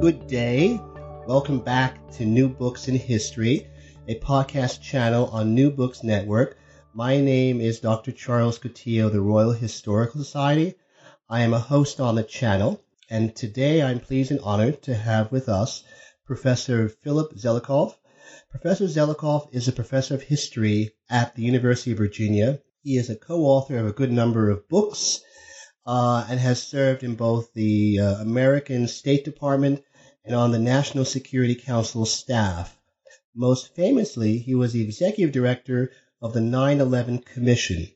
[0.00, 0.80] Good day.
[1.26, 3.66] Welcome back to New Books in History,
[4.08, 6.56] a podcast channel on New Books Network.
[6.94, 8.10] My name is Dr.
[8.10, 10.76] Charles Coutinho of the Royal Historical Society.
[11.28, 15.30] I am a host on the channel, and today I'm pleased and honored to have
[15.30, 15.84] with us
[16.24, 17.94] Professor Philip Zelikow.
[18.50, 22.60] Professor Zelikow is a professor of history at the University of Virginia.
[22.82, 25.20] He is a co-author of a good number of books
[25.84, 29.82] uh, and has served in both the uh, American State Department
[30.24, 32.76] and on the National Security Council staff.
[33.34, 37.86] Most famously, he was the executive director of the 9 11 Commission.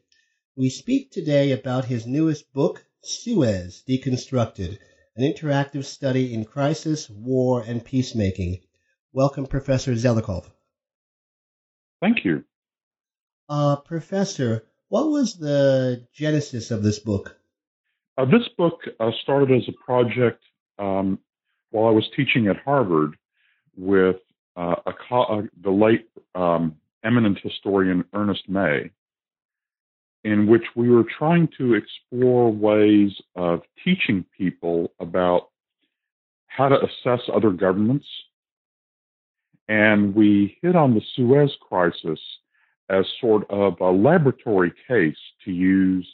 [0.56, 4.78] We speak today about his newest book, Suez Deconstructed,
[5.16, 8.61] an interactive study in crisis, war, and peacemaking.
[9.12, 10.45] Welcome, Professor Zelikow.
[12.00, 12.45] Thank you.
[13.48, 17.36] Uh, Professor, what was the genesis of this book?
[18.16, 20.42] Uh, this book uh, started as a project
[20.78, 21.19] um,
[21.75, 23.17] while I was teaching at Harvard
[23.77, 24.17] with
[24.56, 28.92] uh, a uh, the late um, eminent historian Ernest May,
[30.22, 35.48] in which we were trying to explore ways of teaching people about
[36.47, 38.06] how to assess other governments.
[39.66, 42.20] And we hit on the Suez Crisis
[42.88, 46.06] as sort of a laboratory case to use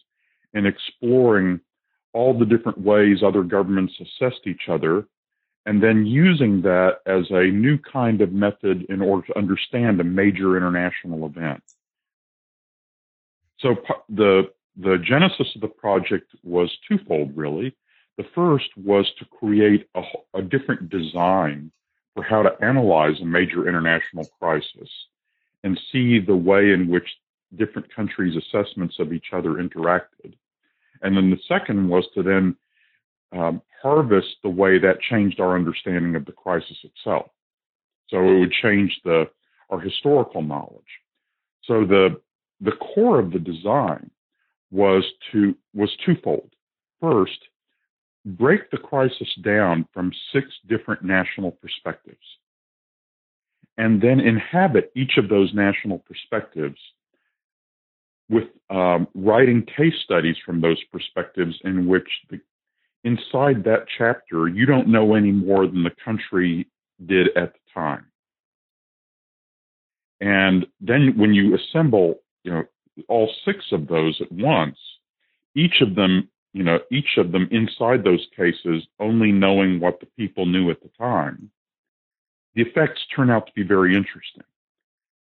[0.54, 1.60] in exploring
[2.14, 5.06] all the different ways other governments assessed each other,
[5.66, 10.04] and then using that as a new kind of method in order to understand a
[10.04, 11.62] major international event.
[13.58, 13.76] So
[14.08, 17.76] the the genesis of the project was twofold, really.
[18.16, 20.02] The first was to create a,
[20.34, 21.70] a different design
[22.14, 24.88] for how to analyze a major international crisis
[25.64, 27.08] and see the way in which
[27.56, 30.34] different countries' assessments of each other interacted.
[31.02, 32.56] And then the second was to then
[33.32, 37.30] um, harvest the way that changed our understanding of the crisis itself.
[38.08, 39.30] So it would change the
[39.70, 40.82] our historical knowledge.
[41.64, 42.20] So the
[42.60, 44.10] the core of the design
[44.70, 46.50] was to was twofold.
[47.00, 47.38] First,
[48.24, 52.18] break the crisis down from six different national perspectives,
[53.78, 56.78] and then inhabit each of those national perspectives
[58.28, 62.40] with um, writing case studies from those perspectives in which the,
[63.04, 66.66] inside that chapter you don't know any more than the country
[67.06, 68.06] did at the time.
[70.20, 72.64] And then when you assemble, you know,
[73.08, 74.78] all six of those at once,
[75.54, 80.06] each of them, you know, each of them inside those cases only knowing what the
[80.18, 81.50] people knew at the time,
[82.54, 84.44] the effects turn out to be very interesting.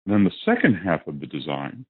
[0.05, 1.85] And then the second half of the design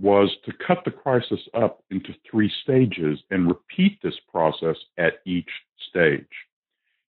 [0.00, 5.50] was to cut the crisis up into three stages and repeat this process at each
[5.90, 6.24] stage.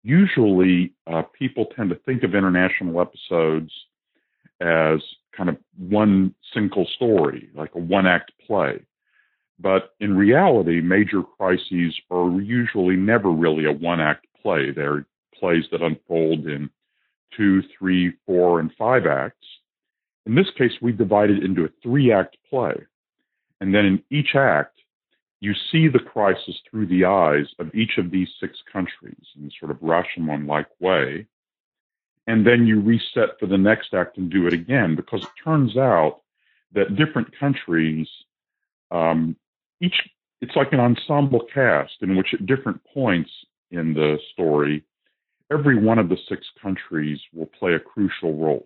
[0.03, 3.71] Usually, uh, people tend to think of international episodes
[4.61, 5.01] as
[5.37, 8.81] kind of one single story, like a one act play.
[9.59, 14.71] But in reality, major crises are usually never really a one act play.
[14.71, 15.05] They're
[15.39, 16.71] plays that unfold in
[17.37, 19.47] two, three, four, and five acts
[20.27, 22.75] in this case, we divide it into a three act play.
[23.61, 24.81] And then in each act,
[25.41, 29.71] you see the crisis through the eyes of each of these six countries in sort
[29.71, 31.27] of Rashomon like way.
[32.27, 35.77] And then you reset for the next act and do it again because it turns
[35.77, 36.21] out
[36.73, 38.07] that different countries,
[38.91, 39.35] um,
[39.81, 39.95] each,
[40.43, 43.31] it's like an ensemble cast in which at different points
[43.71, 44.85] in the story,
[45.51, 48.65] every one of the six countries will play a crucial role.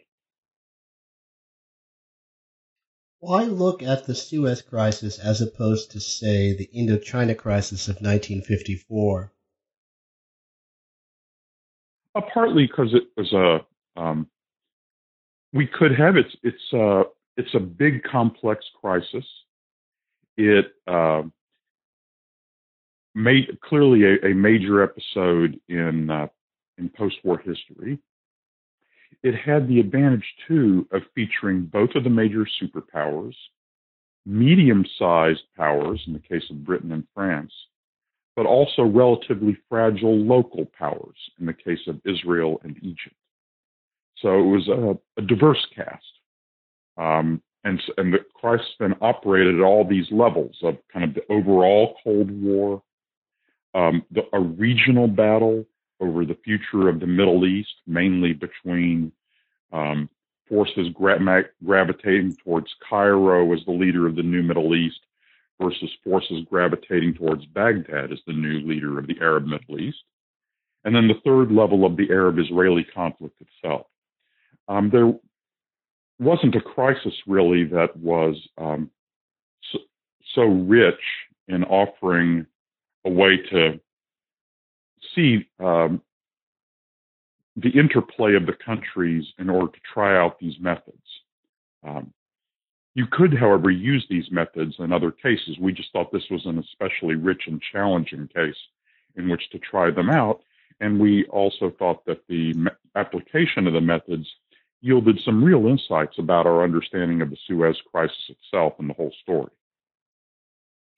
[3.26, 9.32] Why look at the Suez Crisis as opposed to, say, the Indochina Crisis of 1954?
[12.14, 13.64] Uh, partly because it was a
[13.98, 14.28] um,
[15.54, 17.04] we could have it's it's a uh,
[17.38, 19.24] it's a big complex crisis.
[20.36, 21.22] It uh,
[23.14, 26.26] made clearly a, a, major episode in uh,
[26.76, 27.98] in post-war history
[29.24, 33.34] it had the advantage too of featuring both of the major superpowers,
[34.26, 37.52] medium sized powers in the case of Britain and France,
[38.36, 43.16] but also relatively fragile local powers in the case of Israel and Egypt.
[44.18, 46.04] So it was a, a diverse cast.
[46.98, 51.32] Um, and, and the crisis then operated at all these levels of kind of the
[51.32, 52.82] overall Cold War,
[53.74, 55.64] um, the, a regional battle
[56.04, 59.12] over the future of the Middle East, mainly between
[59.72, 60.08] um,
[60.48, 65.00] forces gra- gravitating towards Cairo as the leader of the new Middle East
[65.60, 69.98] versus forces gravitating towards Baghdad as the new leader of the Arab Middle East.
[70.84, 73.86] And then the third level of the Arab Israeli conflict itself.
[74.68, 75.12] Um, there
[76.18, 78.90] wasn't a crisis really that was um,
[79.72, 79.78] so,
[80.34, 81.00] so rich
[81.48, 82.46] in offering
[83.04, 83.80] a way to
[85.14, 86.02] see um,
[87.56, 91.06] the interplay of the countries in order to try out these methods.
[91.86, 92.12] Um,
[92.94, 95.58] you could, however, use these methods in other cases.
[95.58, 98.56] We just thought this was an especially rich and challenging case
[99.16, 100.40] in which to try them out.
[100.80, 102.54] And we also thought that the
[102.94, 104.26] application of the methods
[104.80, 109.12] yielded some real insights about our understanding of the Suez crisis itself and the whole
[109.22, 109.50] story.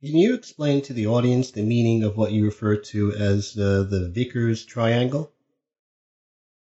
[0.02, 3.86] Can you explain to the audience the meaning of what you refer to as uh,
[3.88, 5.32] the Vickers triangle?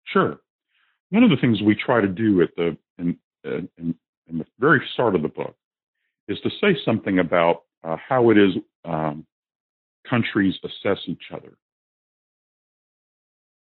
[0.05, 0.39] Sure.
[1.09, 3.69] One of the things we try to do at the in, in,
[4.27, 5.55] in the very start of the book
[6.27, 8.55] is to say something about uh, how it is
[8.85, 9.25] um,
[10.09, 11.57] countries assess each other.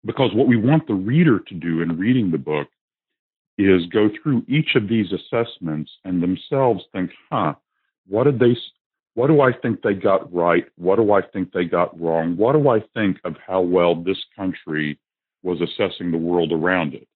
[0.04, 2.68] Because what we want the reader to do in reading the book
[3.58, 7.54] is go through each of these assessments and themselves think, huh,
[8.06, 8.56] what did they,
[9.18, 10.64] what do I think they got right?
[10.76, 12.36] What do I think they got wrong?
[12.36, 14.96] What do I think of how well this country
[15.42, 17.08] was assessing the world around it?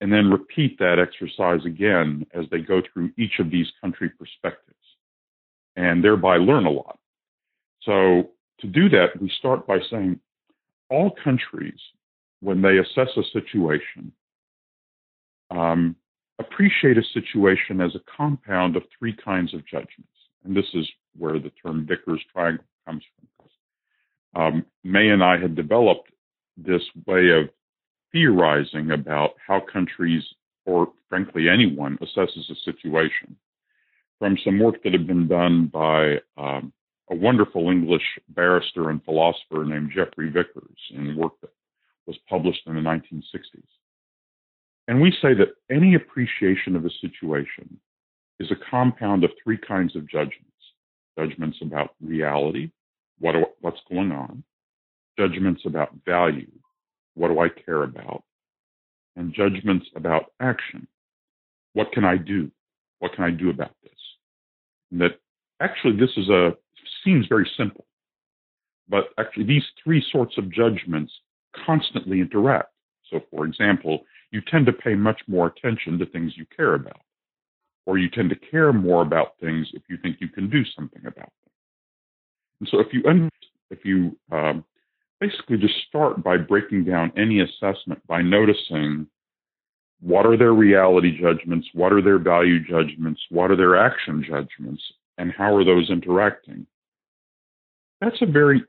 [0.00, 4.74] And then repeat that exercise again as they go through each of these country perspectives
[5.76, 6.98] and thereby learn a lot.
[7.82, 10.18] So to do that, we start by saying
[10.90, 11.78] all countries,
[12.40, 14.10] when they assess a situation,
[15.52, 15.94] um,
[16.40, 20.10] appreciate a situation as a compound of three kinds of judgments.
[20.44, 23.30] And this is where the term Vickers triangle comes from.
[24.34, 26.10] Um, May and I had developed
[26.56, 27.50] this way of
[28.12, 30.22] theorizing about how countries,
[30.66, 33.36] or frankly anyone, assesses a situation
[34.18, 36.72] from some work that had been done by um,
[37.10, 41.50] a wonderful English barrister and philosopher named Geoffrey Vickers in work that
[42.06, 43.64] was published in the 1960s.
[44.86, 47.80] And we say that any appreciation of a situation
[48.40, 50.46] is a compound of three kinds of judgments
[51.18, 52.70] judgments about reality,
[53.18, 54.42] what, what's going on,
[55.18, 56.50] judgments about value,
[57.14, 58.22] what do I care about,
[59.16, 60.86] and judgments about action.
[61.74, 62.50] What can I do?
[63.00, 63.92] What can I do about this?
[64.90, 65.20] And that
[65.60, 66.52] actually this is a
[67.04, 67.86] seems very simple,
[68.88, 71.12] but actually these three sorts of judgments
[71.66, 72.72] constantly interact.
[73.10, 77.00] So, for example, you tend to pay much more attention to things you care about,
[77.90, 81.02] or you tend to care more about things if you think you can do something
[81.02, 81.50] about them.
[82.60, 83.02] And so, if you
[83.70, 84.64] if you um,
[85.18, 89.08] basically just start by breaking down any assessment by noticing
[90.00, 94.82] what are their reality judgments, what are their value judgments, what are their action judgments,
[95.18, 96.64] and how are those interacting.
[98.00, 98.62] That's a very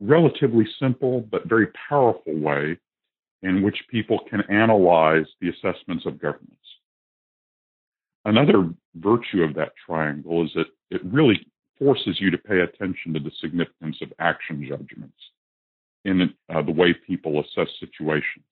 [0.00, 2.78] relatively simple but very powerful way
[3.42, 6.56] in which people can analyze the assessments of governments.
[8.28, 11.46] Another virtue of that triangle is that it really
[11.78, 15.16] forces you to pay attention to the significance of action judgments
[16.04, 18.44] in uh, the way people assess situations.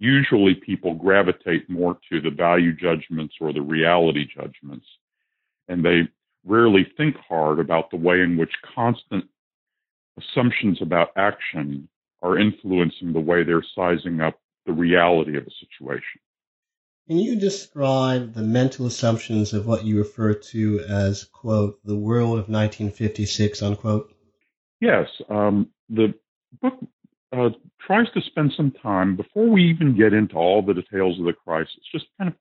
[0.00, 4.86] Usually, people gravitate more to the value judgments or the reality judgments,
[5.68, 6.08] and they
[6.44, 9.24] rarely think hard about the way in which constant
[10.18, 11.88] assumptions about action
[12.22, 16.20] are influencing the way they're sizing up the reality of a situation.
[17.08, 22.32] Can you describe the mental assumptions of what you refer to as, quote, the world
[22.32, 24.14] of 1956, unquote?
[24.82, 25.08] Yes.
[25.30, 26.12] Um, the
[26.60, 26.74] book
[27.32, 27.48] uh,
[27.80, 31.32] tries to spend some time before we even get into all the details of the
[31.32, 32.36] crisis, just kind of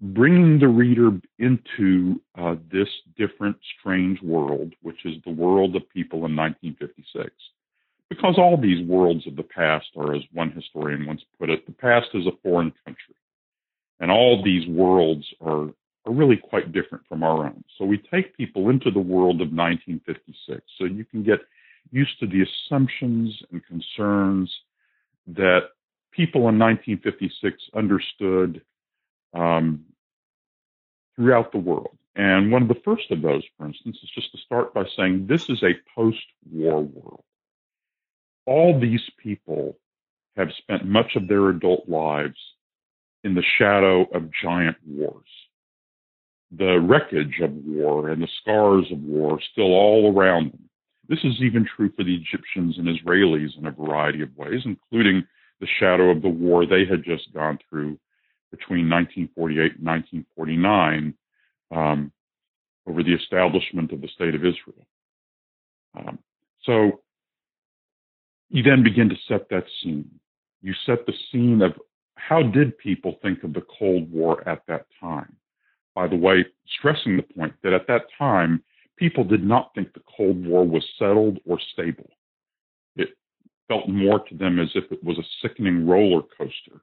[0.00, 6.24] bringing the reader into uh, this different, strange world, which is the world of people
[6.24, 7.30] in 1956
[8.08, 11.72] because all these worlds of the past are, as one historian once put it, the
[11.72, 13.14] past is a foreign country.
[14.00, 15.68] And all these worlds are,
[16.04, 17.64] are really quite different from our own.
[17.78, 21.40] So we take people into the world of 1956 so you can get
[21.90, 24.54] used to the assumptions and concerns
[25.28, 25.70] that
[26.12, 28.62] people in 1956 understood
[29.34, 29.84] um,
[31.14, 31.96] throughout the world.
[32.14, 35.26] And one of the first of those, for instance, is just to start by saying
[35.26, 37.24] this is a post war world
[38.46, 39.76] all these people
[40.36, 42.38] have spent much of their adult lives
[43.26, 45.26] in the shadow of giant wars.
[46.56, 50.70] The wreckage of war and the scars of war still all around them.
[51.08, 55.24] This is even true for the Egyptians and Israelis in a variety of ways, including
[55.60, 57.98] the shadow of the war they had just gone through
[58.52, 61.14] between 1948 and 1949
[61.74, 62.12] um,
[62.88, 64.86] over the establishment of the State of Israel.
[65.98, 66.20] Um,
[66.62, 67.00] so
[68.50, 70.08] you then begin to set that scene.
[70.62, 71.72] You set the scene of
[72.16, 75.36] how did people think of the Cold War at that time?
[75.94, 76.44] By the way,
[76.78, 78.62] stressing the point that at that time,
[78.96, 82.10] people did not think the Cold War was settled or stable.
[82.96, 83.10] It
[83.68, 86.80] felt more to them as if it was a sickening roller coaster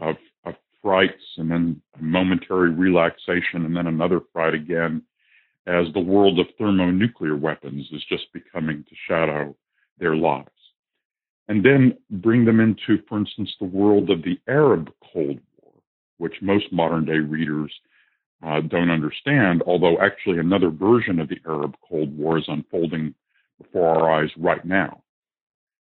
[0.00, 5.02] of, of frights and then a momentary relaxation and then another fright again
[5.66, 9.56] as the world of thermonuclear weapons is just becoming to shadow
[9.98, 10.50] their lives.
[11.48, 15.72] And then bring them into, for instance, the world of the Arab Cold War,
[16.18, 17.72] which most modern day readers
[18.42, 23.14] uh, don't understand, although actually another version of the Arab Cold War is unfolding
[23.62, 25.02] before our eyes right now,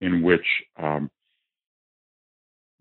[0.01, 0.47] in which
[0.83, 1.11] um,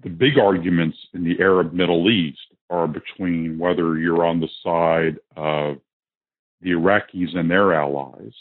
[0.01, 2.39] the big arguments in the Arab Middle East
[2.69, 5.77] are between whether you're on the side of
[6.61, 8.33] the Iraqis and their allies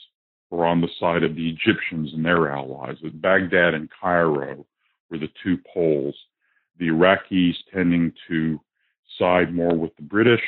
[0.52, 2.96] or on the side of the Egyptians and their allies.
[3.02, 4.66] With Baghdad and Cairo
[5.10, 6.14] were the two poles.
[6.78, 8.60] The Iraqis tending to
[9.18, 10.44] side more with the British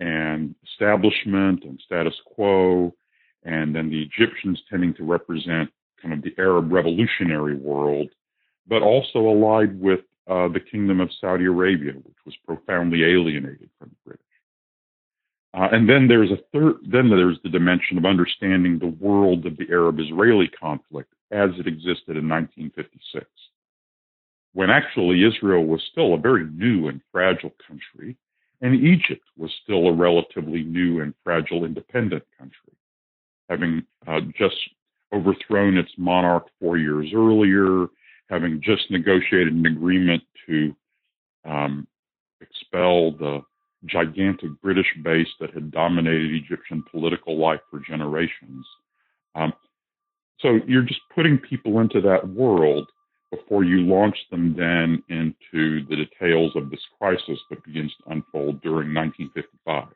[0.00, 2.94] and establishment and status quo,
[3.44, 5.68] and then the Egyptians tending to represent
[6.00, 8.08] kind of the Arab revolutionary world,
[8.66, 10.00] but also allied with
[10.30, 14.24] uh, the Kingdom of Saudi Arabia, which was profoundly alienated from the British.
[15.52, 19.56] Uh, and then there's a third, then there's the dimension of understanding the world of
[19.56, 23.26] the Arab-Israeli conflict as it existed in 1956,
[24.52, 28.16] when actually Israel was still a very new and fragile country,
[28.60, 32.72] and Egypt was still a relatively new and fragile independent country,
[33.48, 34.56] having uh, just
[35.12, 37.86] overthrown its monarch four years earlier,
[38.28, 40.76] having just negotiated an agreement to
[41.44, 41.88] um,
[42.40, 43.40] expel the
[43.86, 48.66] gigantic British base that had dominated Egyptian political life for generations.
[49.34, 49.52] Um,
[50.40, 52.88] so you're just putting people into that world
[53.30, 58.60] before you launch them then into the details of this crisis that begins to unfold
[58.62, 59.88] during 1955.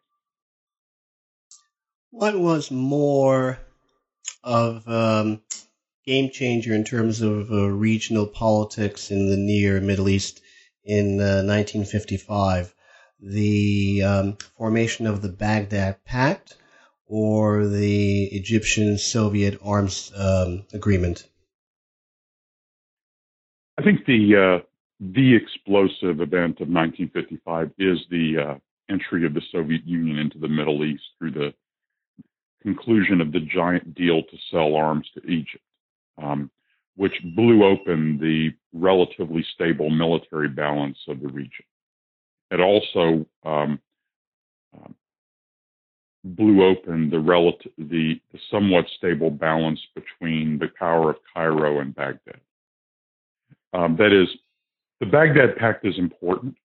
[2.10, 3.58] What was more
[4.44, 5.42] of um,
[6.06, 10.40] game changer in terms of uh, regional politics in the near Middle East
[10.84, 12.72] in uh, 1955?
[13.20, 16.56] The um, formation of the Baghdad Pact
[17.06, 21.28] or the Egyptian Soviet arms um, agreement?
[23.78, 24.64] I think the uh,
[25.00, 28.54] the explosive event of 1955 is the uh,
[28.90, 31.54] entry of the Soviet Union into the Middle East through the
[32.62, 35.64] conclusion of the giant deal to sell arms to Egypt
[36.18, 36.50] um,
[36.96, 41.64] which blew open the relatively stable military balance of the region.
[42.54, 43.80] It also um,
[44.76, 44.88] uh,
[46.22, 52.40] blew open the, relative, the, somewhat stable balance between the power of Cairo and Baghdad.
[53.72, 54.28] Um, that is,
[55.00, 56.56] the Baghdad Pact is important.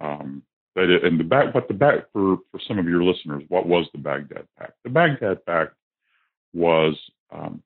[0.00, 0.42] Um,
[0.74, 3.66] that it, and the back, what the back for for some of your listeners, what
[3.66, 4.72] was the Baghdad Pact?
[4.82, 5.74] The Baghdad Pact
[6.52, 6.98] was
[7.30, 7.62] um,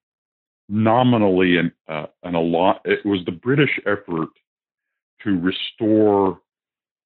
[0.68, 2.34] nominally an, uh, an.
[2.84, 4.28] It was the British effort
[5.22, 6.40] to restore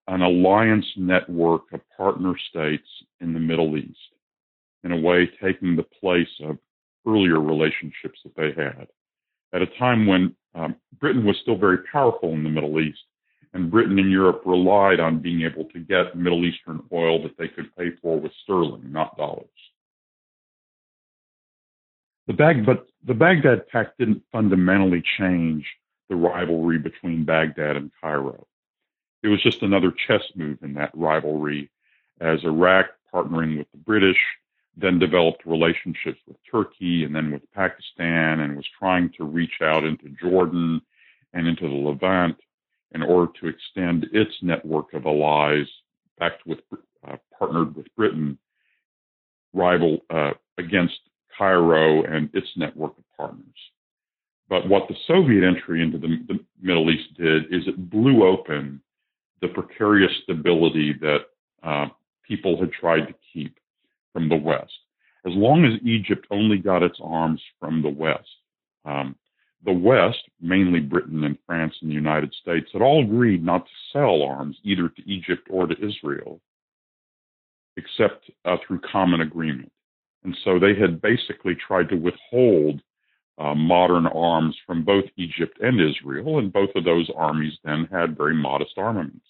[0.09, 2.87] an alliance network of partner states
[3.21, 3.99] in the Middle East,
[4.85, 6.59] in a way taking the place of
[7.07, 8.89] earlier relationships that they had.
[9.55, 12.99] At a time when um, Britain was still very powerful in the Middle East,
[13.55, 17.49] and Britain and Europe relied on being able to get Middle Eastern oil that they
[17.49, 19.47] could pay for with sterling, not dollars.
[22.27, 25.67] The Bag, but the Baghdad Pact didn't fundamentally change
[26.09, 28.47] the rivalry between Baghdad and Cairo.
[29.23, 31.71] It was just another chess move in that rivalry
[32.21, 34.19] as Iraq partnering with the British
[34.77, 39.85] then developed relationships with Turkey and then with Pakistan and was trying to reach out
[39.85, 40.81] into Jordan
[41.35, 42.37] and into the Levant
[42.93, 45.67] in order to extend its network of allies
[46.19, 46.61] back with
[47.07, 48.39] uh, partnered with Britain
[49.53, 50.99] rival uh, against
[51.37, 53.47] Cairo and its network of partners.
[54.49, 58.81] But what the Soviet entry into the, the Middle East did is it blew open
[59.43, 61.19] the precarious stability that
[61.63, 61.87] uh,
[62.27, 63.59] people had tried to keep
[64.13, 64.73] from the West.
[65.27, 68.29] As long as Egypt only got its arms from the West,
[68.85, 69.15] um,
[69.65, 73.73] the West, mainly Britain and France and the United States, had all agreed not to
[73.93, 76.41] sell arms either to Egypt or to Israel,
[77.77, 79.71] except uh, through common agreement.
[80.25, 82.81] And so they had basically tried to withhold
[83.39, 88.17] uh, modern arms from both Egypt and Israel, and both of those armies then had
[88.17, 89.27] very modest armaments.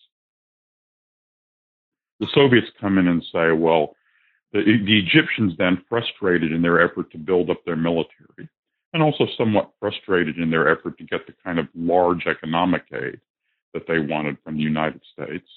[2.23, 3.97] The Soviets come in and say, well,
[4.53, 8.49] the, the Egyptians then, frustrated in their effort to build up their military,
[8.93, 13.19] and also somewhat frustrated in their effort to get the kind of large economic aid
[13.75, 15.49] that they wanted from the United States,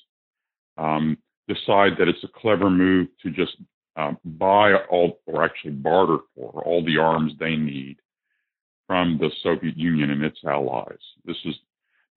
[0.80, 3.58] um, decide that it's a clever move to just
[3.96, 7.98] uh, buy all, or actually barter for all the arms they need
[8.88, 10.98] from the Soviet Union and its allies.
[11.26, 11.54] This is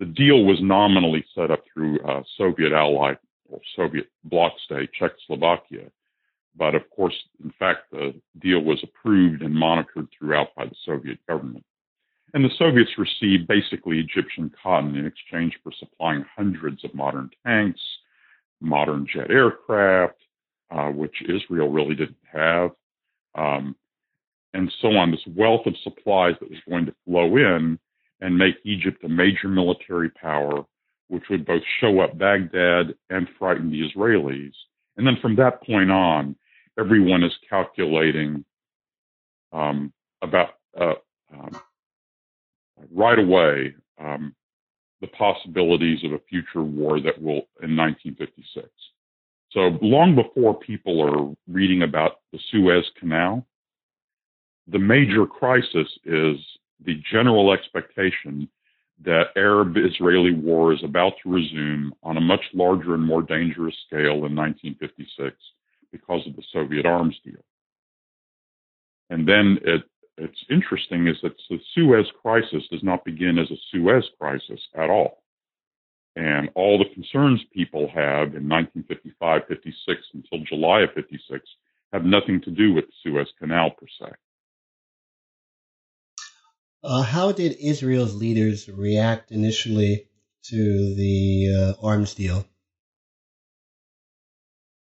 [0.01, 3.13] the deal was nominally set up through uh, Soviet ally
[3.77, 5.91] Soviet bloc state Czechoslovakia,
[6.57, 11.19] but of course, in fact, the deal was approved and monitored throughout by the Soviet
[11.29, 11.65] government.
[12.35, 17.81] And the Soviets received basically Egyptian cotton in exchange for supplying hundreds of modern tanks,
[18.61, 20.21] modern jet aircraft,
[20.71, 22.73] uh, which Israel really didn't have,
[23.35, 23.75] um,
[24.53, 25.11] and so on.
[25.11, 27.79] This wealth of supplies that was going to flow in
[28.21, 30.67] and make Egypt a major military power,
[31.09, 34.53] which would both show up Baghdad and frighten the Israelis.
[34.97, 36.37] And then from that point on,
[36.79, 38.45] everyone is calculating
[39.53, 40.95] um, about uh,
[41.33, 41.61] um,
[42.93, 44.35] right away um,
[45.01, 48.69] the possibilities of a future war that will in 1956.
[49.51, 53.47] So long before people are reading about the Suez Canal,
[54.67, 56.37] the major crisis is
[56.85, 58.49] the general expectation
[59.05, 63.75] that Arab Israeli war is about to resume on a much larger and more dangerous
[63.87, 65.37] scale in 1956
[65.93, 67.45] because of the Soviet arms deal.
[69.11, 69.83] And then it,
[70.17, 74.91] it's interesting is that the Suez crisis does not begin as a Suez crisis at
[74.91, 75.23] all.
[76.17, 81.49] And all the concerns people have in 1955, 56 until July of 56
[81.93, 84.13] have nothing to do with the Suez Canal per se.
[86.83, 90.07] Uh, how did Israel's leaders react initially
[90.45, 92.47] to the uh, arms deal?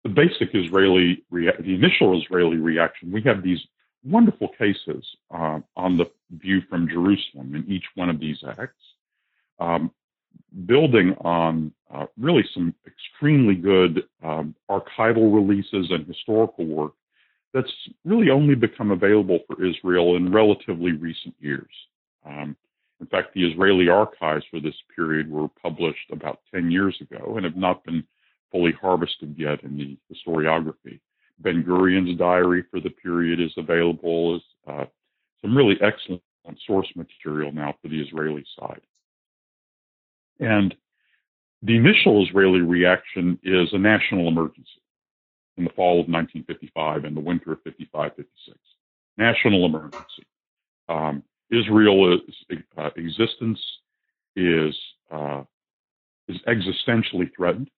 [0.04, 3.58] The basic Israeli, rea- the initial Israeli reaction, we have these
[4.04, 8.74] wonderful cases uh, on the view from Jerusalem in each one of these acts,
[9.58, 9.90] um,
[10.66, 16.92] building on uh, really some extremely good um, archival releases and historical work
[17.54, 17.72] that's
[18.04, 21.70] really only become available for Israel in relatively recent years.
[22.26, 22.56] Um,
[23.00, 27.44] in fact, the Israeli archives for this period were published about 10 years ago and
[27.44, 28.04] have not been
[28.50, 31.00] fully harvested yet in the historiography.
[31.38, 34.84] Ben Gurion's diary for the period is available as uh,
[35.40, 36.22] some really excellent
[36.66, 38.80] source material now for the Israeli side.
[40.40, 40.74] And
[41.62, 44.82] the initial Israeli reaction is a national emergency
[45.58, 48.58] in the fall of 1955 and the winter of 55 56.
[49.16, 50.24] National emergency.
[50.88, 52.20] Um, Israel's
[52.76, 53.60] uh, existence
[54.36, 54.74] is
[55.10, 55.42] uh,
[56.28, 57.70] is existentially threatened.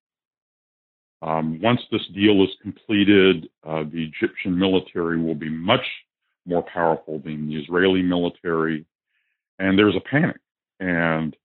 [1.23, 5.85] Um, once this deal is completed, uh, the Egyptian military will be much
[6.47, 8.85] more powerful than the Israeli military,
[9.59, 10.41] and there's a panic.
[10.81, 11.37] And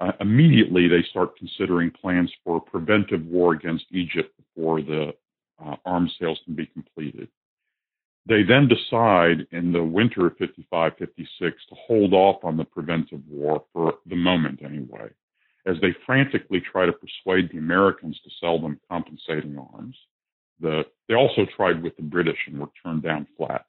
[0.00, 5.12] uh, immediately they start considering plans for a preventive war against Egypt before the
[5.64, 7.28] uh, arms sales can be completed.
[8.28, 13.20] They then decide in the winter of 55 56 to hold off on the preventive
[13.28, 15.08] war for the moment anyway,
[15.64, 19.96] as they frantically try to persuade the Americans to sell them compensating arms.
[20.60, 23.66] The, they also tried with the British and were turned down flat.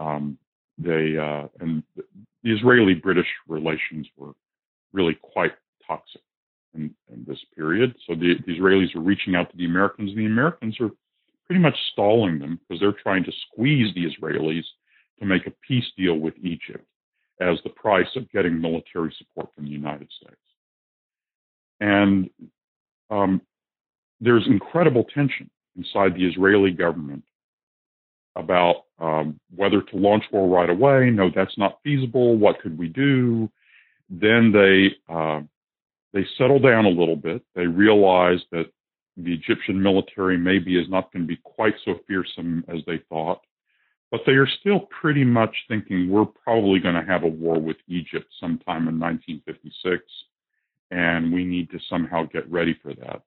[0.00, 0.38] Um,
[0.76, 4.32] they uh, and the Israeli British relations were
[4.92, 5.52] really quite
[5.86, 6.22] toxic
[6.74, 7.94] in, in this period.
[8.06, 10.90] So the, the, Israelis are reaching out to the Americans, and the Americans are
[11.46, 14.64] pretty much stalling them because they're trying to squeeze the Israelis
[15.18, 16.84] to make a peace deal with Egypt
[17.40, 20.36] as the price of getting military support from the United States.
[21.80, 22.30] And
[23.10, 23.40] um,
[24.20, 27.24] there's incredible tension inside the Israeli government
[28.36, 31.10] about um, whether to launch war right away.
[31.10, 32.36] No, that's not feasible.
[32.36, 33.50] What could we do?
[34.08, 35.40] Then they uh,
[36.12, 37.42] they settle down a little bit.
[37.54, 38.66] They realize that
[39.16, 43.40] the Egyptian military maybe is not going to be quite so fearsome as they thought,
[44.10, 47.76] but they are still pretty much thinking we're probably going to have a war with
[47.88, 50.02] Egypt sometime in 1956,
[50.90, 53.22] and we need to somehow get ready for that.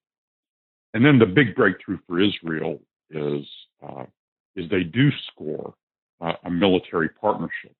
[0.94, 3.46] And then the big breakthrough for Israel is
[3.88, 4.06] uh,
[4.56, 5.74] is they do score
[6.20, 7.76] uh, a military partnership,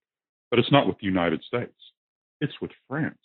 [0.50, 1.74] but it's not with the United States;
[2.40, 3.18] it's with France,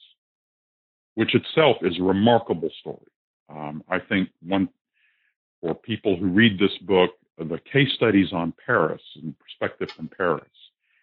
[1.14, 3.11] which itself is a remarkable story.
[3.48, 4.68] Um, I think one
[5.60, 10.44] for people who read this book, the case studies on Paris and perspective from Paris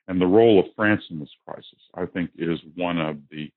[0.07, 3.51] and the role of France in this crisis, I think is one of the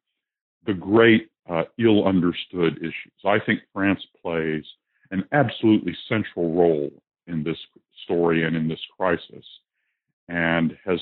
[0.65, 3.13] the great uh, ill understood issues.
[3.25, 4.65] I think France plays
[5.11, 6.91] an absolutely central role
[7.27, 7.59] in this
[8.05, 9.45] story and in this crisis
[10.29, 11.01] and has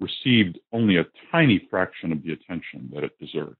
[0.00, 3.56] received only a tiny fraction of the attention that it deserves.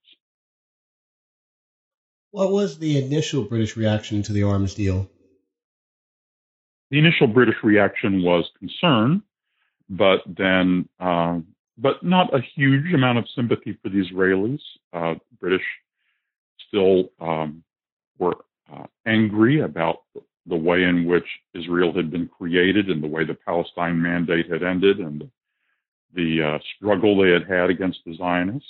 [2.33, 5.11] What was the initial British reaction to the arms deal?
[6.90, 9.23] The initial British reaction was concern,
[9.88, 11.40] but then, uh,
[11.77, 14.61] but not a huge amount of sympathy for the Israelis.
[14.93, 15.64] Uh, British
[16.69, 17.64] still um,
[18.19, 18.37] were
[18.73, 20.03] uh, angry about
[20.47, 24.62] the way in which Israel had been created and the way the Palestine mandate had
[24.62, 25.31] ended and
[26.14, 28.69] the, uh, struggle they had had against the Zionists.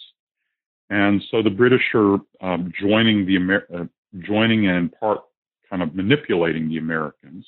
[0.91, 3.85] And so the British are um, joining the Amer- uh,
[4.21, 5.21] joining and in part
[5.71, 7.47] kind of manipulating the Americans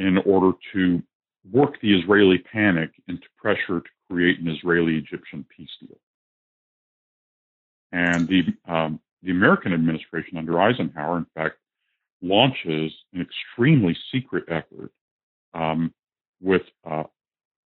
[0.00, 1.02] in order to
[1.50, 5.98] work the Israeli panic into pressure to create an Israeli-Egyptian peace deal.
[7.92, 11.56] And the um, the American administration under Eisenhower, in fact,
[12.22, 14.90] launches an extremely secret effort
[15.54, 15.92] um,
[16.40, 17.04] with uh,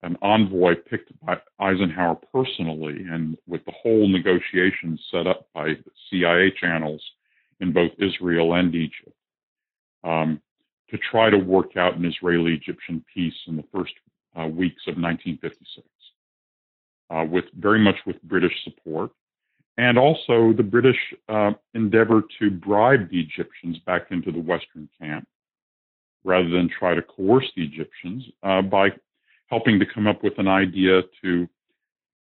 [0.03, 5.75] an envoy picked by Eisenhower personally, and with the whole negotiations set up by
[6.09, 7.03] CIA channels
[7.61, 9.17] in both Israel and Egypt,
[10.05, 10.41] um,
[10.91, 13.93] to try to work out an Israeli-Egyptian peace in the first
[14.39, 15.87] uh, weeks of 1956,
[17.11, 19.11] uh, with very much with British support,
[19.79, 25.27] and also the British uh, endeavor to bribe the Egyptians back into the Western camp,
[26.23, 28.91] rather than try to coerce the Egyptians uh, by
[29.49, 31.49] helping to come up with an idea to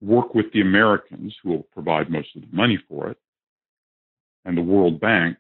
[0.02, 3.18] work with the Americans, who will provide most of the money for it,
[4.46, 5.38] and the World Bank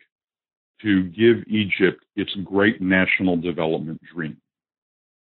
[0.82, 4.38] to give Egypt its great national development dream,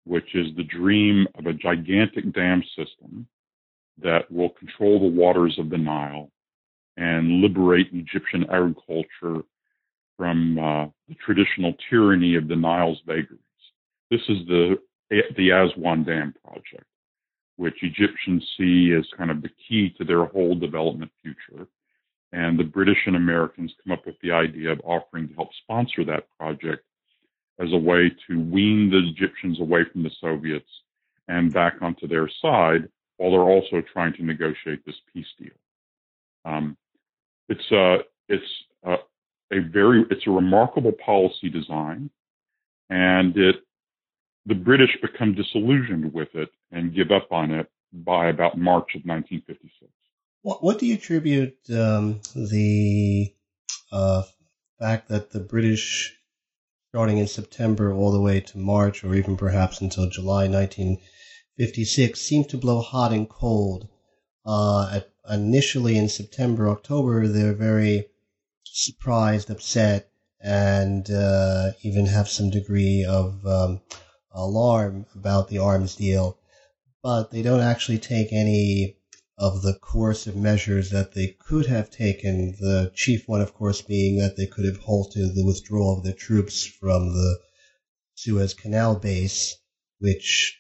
[0.06, 3.28] which is the dream of a gigantic dam system
[4.02, 6.30] that will control the waters of the Nile
[6.98, 9.44] and liberate Egyptian agriculture
[10.18, 13.40] from uh, the traditional tyranny of the Nile's vagaries.
[14.12, 14.76] This is the
[15.10, 16.86] the Aswan Dam project,
[17.58, 21.67] which Egyptians see as kind of the key to their whole development future.
[22.32, 26.06] And the British and Americans come up with the idea of offering to help sponsor
[26.06, 26.84] that project
[27.60, 30.69] as a way to wean the Egyptians away from the Soviets
[31.28, 35.50] and back onto their side while they're also trying to negotiate this peace deal.
[36.45, 36.78] Um,
[37.50, 37.98] it's a, uh,
[38.30, 38.98] it's a, uh,
[39.52, 42.12] a very, it's a remarkable policy design
[42.89, 43.56] and it
[44.50, 49.04] the British become disillusioned with it and give up on it by about March of
[49.06, 49.92] 1956.
[50.42, 53.32] What, what do you attribute um, the
[53.92, 54.24] uh,
[54.80, 56.16] fact that the British,
[56.90, 62.44] starting in September all the way to March, or even perhaps until July 1956, seem
[62.46, 63.88] to blow hot and cold?
[64.46, 68.08] Uh, at, initially in September, October, they're very
[68.64, 70.10] surprised, upset,
[70.42, 73.82] and uh, even have some degree of um,
[74.32, 76.38] alarm about the arms deal,
[77.02, 78.98] but they don't actually take any
[79.38, 82.52] of the coercive measures that they could have taken.
[82.60, 86.13] The chief one, of course, being that they could have halted the withdrawal of their
[86.13, 87.39] troops from the
[88.15, 89.56] Suez Canal base,
[90.00, 90.60] which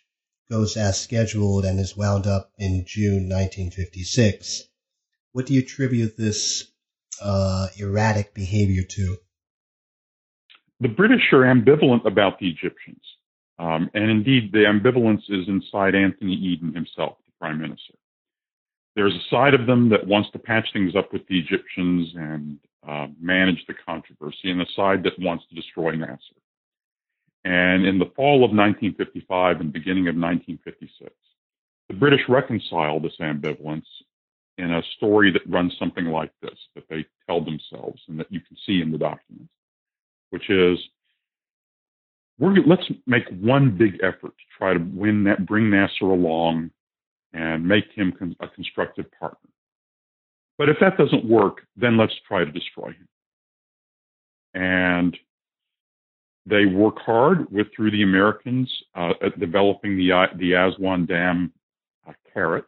[0.49, 4.63] goes as scheduled and is wound up in June 1956.
[5.33, 6.71] What do you attribute this
[7.21, 9.17] uh, erratic behavior to?
[10.79, 13.01] The British are ambivalent about the Egyptians.
[13.59, 17.93] Um, and indeed, the ambivalence is inside Anthony Eden himself, the prime minister.
[18.95, 22.57] There's a side of them that wants to patch things up with the Egyptians and
[22.87, 26.39] uh, manage the controversy, and a side that wants to destroy Nasser.
[27.43, 31.11] And in the fall of 1955 and beginning of 1956,
[31.89, 33.85] the British reconcile this ambivalence
[34.57, 38.39] in a story that runs something like this, that they tell themselves and that you
[38.41, 39.51] can see in the documents,
[40.29, 40.77] which is
[42.39, 46.71] we're let's make one big effort to try to win that, bring Nasser along,
[47.33, 49.49] and make him con- a constructive partner.
[50.57, 53.07] But if that doesn't work, then let's try to destroy him.
[54.53, 55.17] And
[56.45, 61.53] they work hard with through the Americans uh, at developing the uh, the Aswan Dam
[62.07, 62.65] uh, carrot,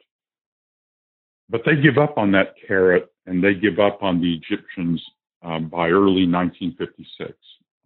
[1.50, 5.02] but they give up on that carrot and they give up on the Egyptians
[5.44, 7.34] um, by early 1956,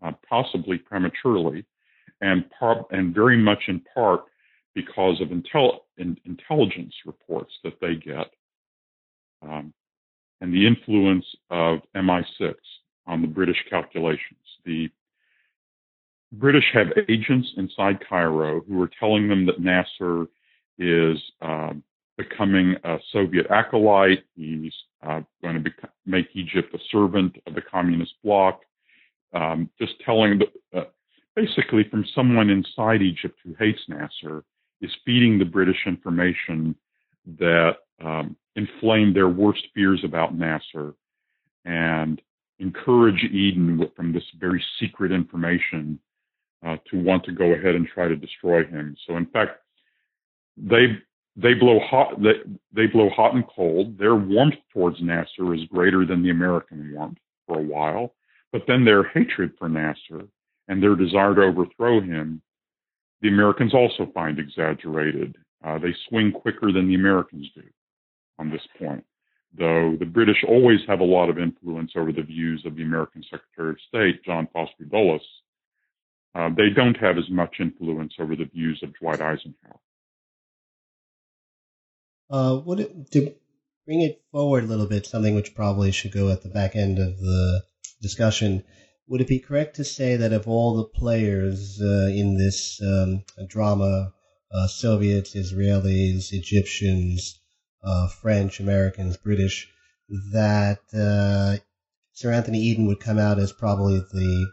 [0.01, 1.65] uh, possibly prematurely,
[2.21, 4.21] and part, and very much in part
[4.73, 8.27] because of intel, in, intelligence reports that they get
[9.41, 9.73] um,
[10.41, 12.55] and the influence of MI6
[13.07, 14.39] on the British calculations.
[14.65, 14.89] The
[16.33, 20.27] British have agents inside Cairo who are telling them that Nasser
[20.77, 21.83] is um,
[22.17, 24.23] becoming a Soviet acolyte.
[24.35, 24.73] He's
[25.05, 25.69] uh, going to
[26.05, 28.61] make Egypt a servant of the communist bloc.
[29.33, 30.85] Um, just telling the, uh,
[31.35, 34.43] basically from someone inside Egypt who hates Nasser
[34.81, 36.75] is feeding the British information
[37.39, 40.93] that um, inflamed their worst fears about Nasser
[41.65, 42.21] and
[42.59, 45.99] encourage Eden from this very secret information
[46.65, 48.95] uh, to want to go ahead and try to destroy him.
[49.07, 49.59] So in fact,
[50.57, 50.97] they
[51.35, 52.35] they blow hot they,
[52.73, 53.97] they blow hot and cold.
[53.97, 58.13] Their warmth towards Nasser is greater than the American warmth for a while,
[58.53, 60.27] but then their hatred for Nasser
[60.67, 62.41] and their desire to overthrow him,
[63.21, 65.35] the Americans also find exaggerated.
[65.63, 67.63] Uh, they swing quicker than the Americans do
[68.37, 69.03] on this point,
[69.57, 73.23] though the British always have a lot of influence over the views of the American
[73.23, 75.21] Secretary of State, John Foster Dulles.
[76.35, 79.79] Uh, they don't have as much influence over the views of Dwight Eisenhower.
[82.29, 83.33] Uh, would it, to
[83.85, 86.99] bring it forward a little bit, something which probably should go at the back end
[86.99, 87.63] of the
[88.01, 88.63] discussion,
[89.07, 93.23] would it be correct to say that of all the players uh, in this um,
[93.47, 94.13] drama,
[94.51, 97.39] uh, Soviets, Israelis, Egyptians,
[97.83, 99.67] uh, French, Americans, British,
[100.31, 101.57] that uh,
[102.13, 104.47] Sir Anthony Eden would come out as probably the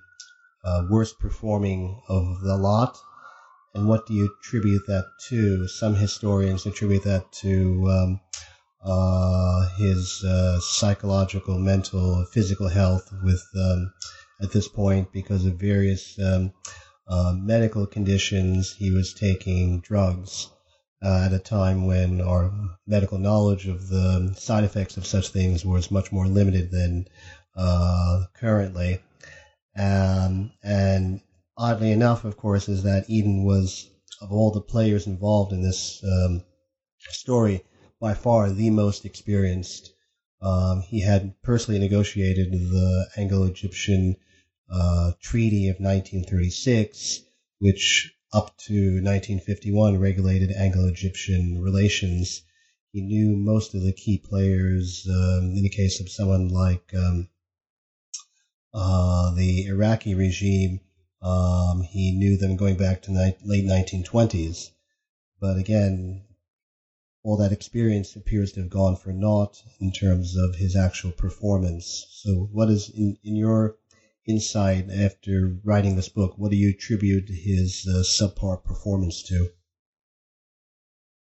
[0.65, 2.99] uh, worst performing of the lot?
[3.75, 5.67] and what do you attribute that to?
[5.67, 8.21] Some historians attribute that to um,
[8.85, 13.93] uh, his uh, psychological, mental, physical health with um,
[14.43, 16.53] at this point because of various um,
[17.09, 18.75] uh, medical conditions.
[18.77, 20.51] He was taking drugs
[21.03, 22.53] uh, at a time when our
[22.87, 27.07] medical knowledge of the side effects of such things was much more limited than
[27.57, 29.01] uh, currently.
[29.77, 31.21] Um, and
[31.57, 33.89] oddly enough, of course, is that Eden was,
[34.21, 36.43] of all the players involved in this um,
[37.11, 37.63] story,
[38.01, 39.93] by far the most experienced.
[40.41, 44.17] Um, he had personally negotiated the Anglo-Egyptian
[44.73, 47.21] uh, Treaty of 1936,
[47.59, 52.43] which up to 1951 regulated Anglo-Egyptian relations.
[52.93, 55.07] He knew most of the key players.
[55.09, 57.29] Um, in the case of someone like um,
[58.73, 60.81] uh, the Iraqi regime,
[61.21, 64.71] um, he knew them going back to ni- late 1920s.
[65.39, 66.25] But again,
[67.23, 72.07] all that experience appears to have gone for naught in terms of his actual performance.
[72.11, 73.77] So, what is, in, in your
[74.27, 79.49] insight after writing this book, what do you attribute his uh, subpar performance to?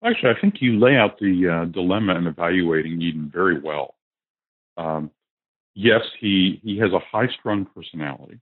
[0.03, 3.95] Actually, I think you lay out the uh, dilemma in evaluating Eden very well.
[4.77, 5.11] Um,
[5.75, 8.39] yes, he, he has a high strung personality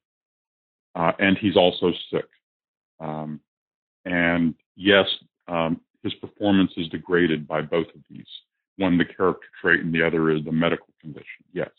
[0.95, 2.27] uh, and he's also sick.
[2.99, 3.39] Um,
[4.05, 5.05] and yes,
[5.47, 8.27] um, his performance is degraded by both of these.
[8.77, 11.43] One, the character trait, and the other is the medical condition.
[11.53, 11.69] Yes.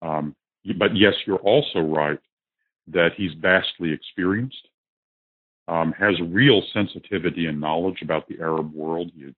[0.00, 0.34] Um,
[0.78, 2.18] but yes, you're also right
[2.88, 4.68] that he's vastly experienced,
[5.68, 9.10] um, has real sensitivity and knowledge about the Arab world.
[9.14, 9.32] He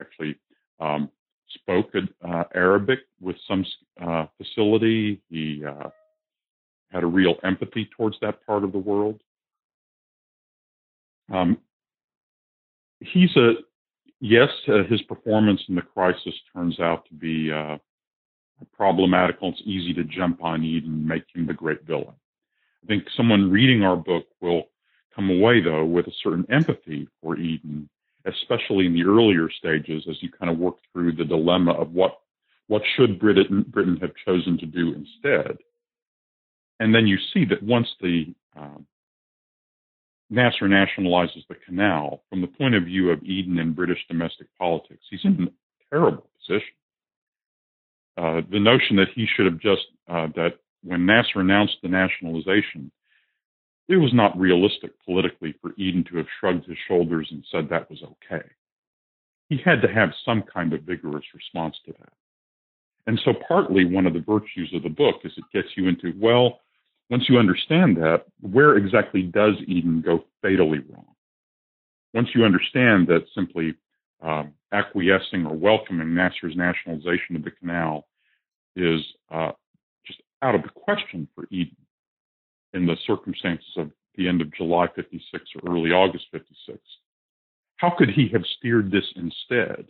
[0.00, 0.36] actually
[0.80, 1.10] um,
[1.54, 3.64] spoke uh, Arabic with some
[4.02, 5.20] uh, facility.
[5.28, 5.88] He uh,
[6.90, 9.20] had a real empathy towards that part of the world.
[11.32, 11.58] Um,
[13.00, 13.52] he's a
[14.20, 17.78] yes, uh, his performance in the crisis turns out to be uh,
[18.66, 19.50] problematical.
[19.50, 22.14] It's easy to jump on Eden and make him the great villain.
[22.82, 24.64] I think someone reading our book will
[25.14, 27.88] come away though with a certain empathy for Eden,
[28.24, 32.18] especially in the earlier stages as you kind of work through the dilemma of what
[32.68, 35.58] what should Britain, Britain have chosen to do instead.
[36.78, 38.86] And then you see that once the um,
[40.30, 45.02] Nasser nationalizes the canal, from the point of view of Eden and British domestic politics,
[45.10, 46.74] he's in a terrible position.
[48.16, 52.90] Uh, the notion that he should have just, uh, that when Nasser announced the nationalization,
[53.88, 57.90] it was not realistic politically for Eden to have shrugged his shoulders and said that
[57.90, 58.44] was okay.
[59.48, 62.12] He had to have some kind of vigorous response to that.
[63.06, 66.12] And so partly one of the virtues of the book is it gets you into,
[66.20, 66.60] well,
[67.08, 71.06] once you understand that, where exactly does Eden go fatally wrong?
[72.14, 73.74] Once you understand that simply
[74.22, 78.06] um, acquiescing or welcoming Nasser's nationalization of the canal
[78.76, 79.52] is uh,
[80.06, 81.76] just out of the question for Eden
[82.72, 86.78] in the circumstances of the end of July 56 or early August 56.
[87.76, 89.86] How could he have steered this instead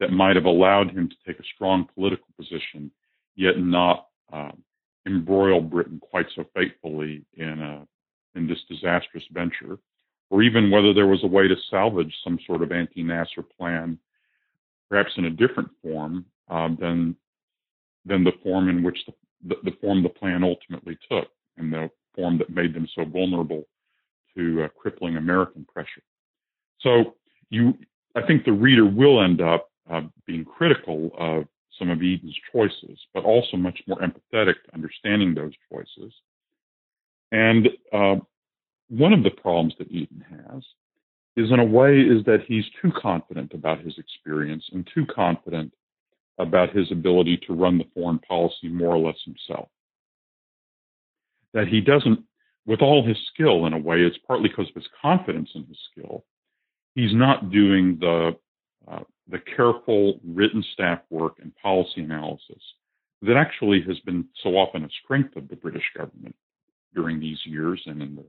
[0.00, 2.90] that might have allowed him to take a strong political position,
[3.36, 4.62] yet not um,
[5.06, 7.86] embroil Britain quite so fatefully in a
[8.36, 9.78] in this disastrous venture,
[10.30, 13.96] or even whether there was a way to salvage some sort of anti-Nasser plan,
[14.88, 17.16] perhaps in a different form um, than
[18.06, 19.14] than the form in which the,
[19.48, 23.64] the, the, form the plan ultimately took, and the form that made them so vulnerable
[24.36, 26.02] to uh, crippling American pressure.
[26.80, 27.14] So
[27.48, 27.72] you,
[28.14, 31.44] I think the reader will end up uh, being critical of
[31.78, 36.12] some of Eden's choices, but also much more empathetic to understanding those choices.
[37.32, 38.16] And uh,
[38.88, 40.62] one of the problems that Eden has
[41.36, 45.72] is, in a way, is that he's too confident about his experience and too confident
[46.38, 49.68] about his ability to run the foreign policy more or less himself.
[51.52, 52.20] That he doesn't,
[52.66, 55.78] with all his skill, in a way, it's partly because of his confidence in his
[55.92, 56.24] skill.
[56.94, 58.32] He's not doing the
[58.86, 62.62] uh, the careful written staff work and policy analysis
[63.22, 66.36] that actually has been so often a strength of the British government
[66.94, 68.24] during these years and in the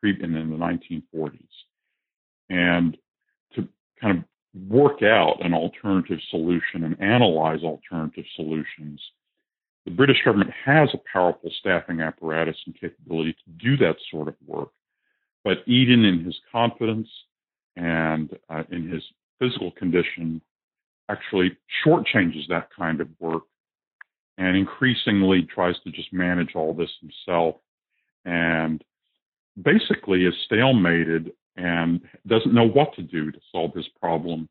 [0.00, 1.38] pre and in the 1940s,
[2.52, 2.98] and
[3.54, 3.66] to
[4.00, 4.24] kind of
[4.70, 9.00] work out an alternative solution and analyze alternative solutions.
[9.86, 14.34] The British government has a powerful staffing apparatus and capability to do that sort of
[14.46, 14.68] work,
[15.42, 17.08] but Eden, in his confidence
[17.74, 19.02] and uh, in his
[19.38, 20.40] physical condition,
[21.08, 23.44] actually shortchanges that kind of work
[24.38, 27.56] and increasingly tries to just manage all this himself
[28.24, 28.84] and
[29.60, 34.48] basically is stalemated and doesn't know what to do to solve his problem.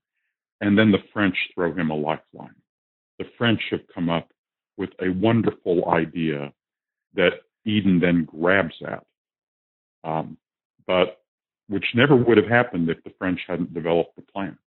[0.59, 2.55] And then the French throw him a lifeline.
[3.17, 4.31] The French have come up
[4.77, 6.53] with a wonderful idea
[7.15, 9.05] that Eden then grabs at,
[10.03, 10.37] um,
[10.87, 11.21] but
[11.67, 14.57] which never would have happened if the French hadn't developed the plan.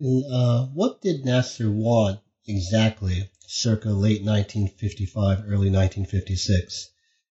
[0.00, 6.93] Uh, what did Nasser want exactly circa late 1955, early 1956?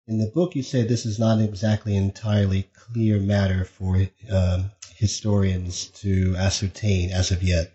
[0.08, 5.88] In the book, you say this is not exactly entirely clear matter for um, historians
[6.02, 7.74] to ascertain as of yet.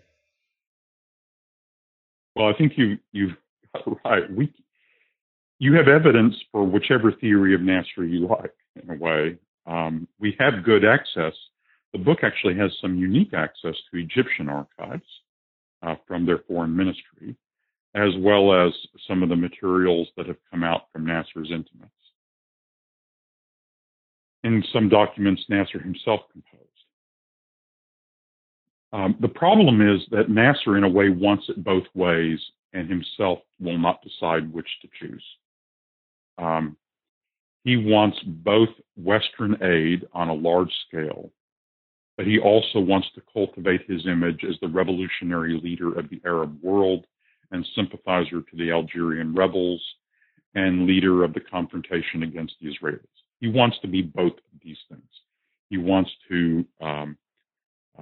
[2.35, 3.35] Well, I think you you
[4.05, 4.23] right.
[4.31, 4.51] We
[5.59, 8.53] you have evidence for whichever theory of Nasser you like.
[8.81, 11.33] In a way, um, we have good access.
[11.91, 15.05] The book actually has some unique access to Egyptian archives
[15.83, 17.35] uh, from their foreign ministry,
[17.93, 18.73] as well as
[19.07, 21.93] some of the materials that have come out from Nasser's intimates
[24.43, 26.63] in some documents Nasser himself composed.
[28.91, 32.39] Um, the problem is that Nasser, in a way, wants it both ways
[32.73, 35.23] and himself will not decide which to choose.
[36.37, 36.77] Um,
[37.63, 41.31] he wants both Western aid on a large scale,
[42.17, 46.61] but he also wants to cultivate his image as the revolutionary leader of the Arab
[46.61, 47.05] world
[47.51, 49.81] and sympathizer to the Algerian rebels
[50.55, 52.99] and leader of the confrontation against the Israelis.
[53.43, 55.03] He wants to be both of these things.
[55.69, 57.17] He wants to um,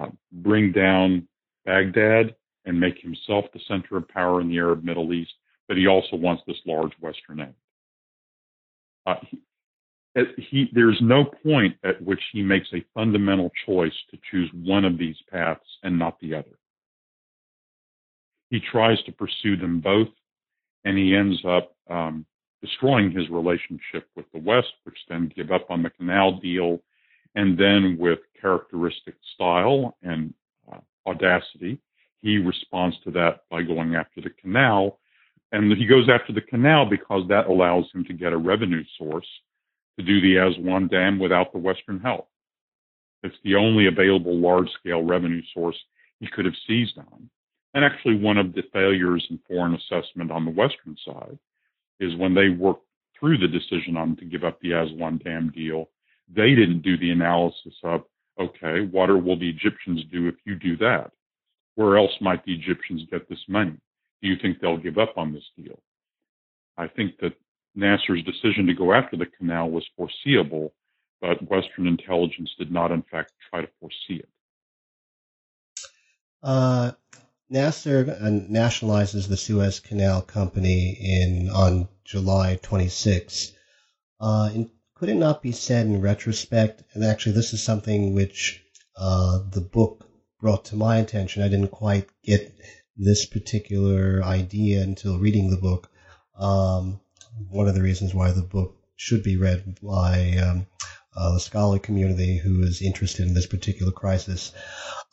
[0.00, 1.26] uh, bring down
[1.66, 5.32] Baghdad and make himself the center of power in the Arab Middle East,
[5.66, 7.54] but he also wants this large Western aid.
[9.04, 9.42] Uh, he,
[10.36, 14.96] he, there's no point at which he makes a fundamental choice to choose one of
[14.96, 16.56] these paths and not the other.
[18.50, 20.06] He tries to pursue them both,
[20.84, 22.26] and he ends up um,
[22.62, 26.80] destroying his relationship with the West, which then give up on the canal deal,
[27.34, 30.32] and then with characteristic style and
[30.72, 31.78] uh, audacity,
[32.20, 34.98] he responds to that by going after the canal.
[35.50, 39.26] And he goes after the canal because that allows him to get a revenue source
[39.98, 42.28] to do the Aswan Dam without the Western help.
[43.22, 45.76] It's the only available large scale revenue source
[46.20, 47.28] he could have seized on.
[47.74, 51.38] And actually, one of the failures in foreign assessment on the Western side
[52.00, 52.86] is when they worked
[53.18, 55.88] through the decision on to give up the Aswan Dam deal,
[56.34, 58.02] they didn't do the analysis of,
[58.40, 61.12] okay, what will the Egyptians do if you do that?
[61.74, 63.78] Where else might the Egyptians get this money?
[64.20, 65.80] Do you think they'll give up on this deal?
[66.76, 67.34] I think that
[67.76, 70.72] Nasser's decision to go after the canal was foreseeable,
[71.20, 74.28] but Western intelligence did not, in fact, try to foresee it.
[76.42, 76.92] Uh,
[77.52, 78.06] Nasser
[78.48, 83.52] nationalizes the Suez Canal Company in on July 26.
[84.18, 84.50] Uh,
[84.94, 88.64] could it not be said in retrospect, and actually this is something which
[88.96, 90.08] uh, the book
[90.40, 91.42] brought to my attention.
[91.42, 92.56] I didn't quite get
[92.96, 95.90] this particular idea until reading the book.
[96.38, 97.00] Um,
[97.50, 100.66] one of the reasons why the book should be read by um,
[101.14, 104.52] uh, the scholarly community who is interested in this particular crisis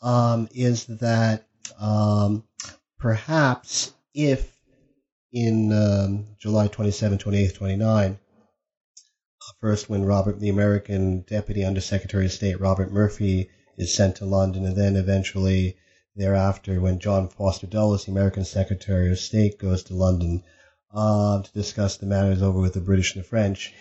[0.00, 1.44] um, is that
[1.78, 2.44] um,
[2.98, 4.56] perhaps if
[5.32, 8.18] in um, July 27, 28, 29,
[9.60, 14.64] first when Robert, the American Deputy Undersecretary of State Robert Murphy is sent to London,
[14.64, 15.76] and then eventually
[16.16, 20.42] thereafter when John Foster Dulles, the American Secretary of State, goes to London
[20.92, 23.72] uh, to discuss the matters over with the British and the French,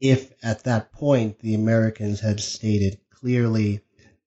[0.00, 3.80] if at that point the Americans had stated clearly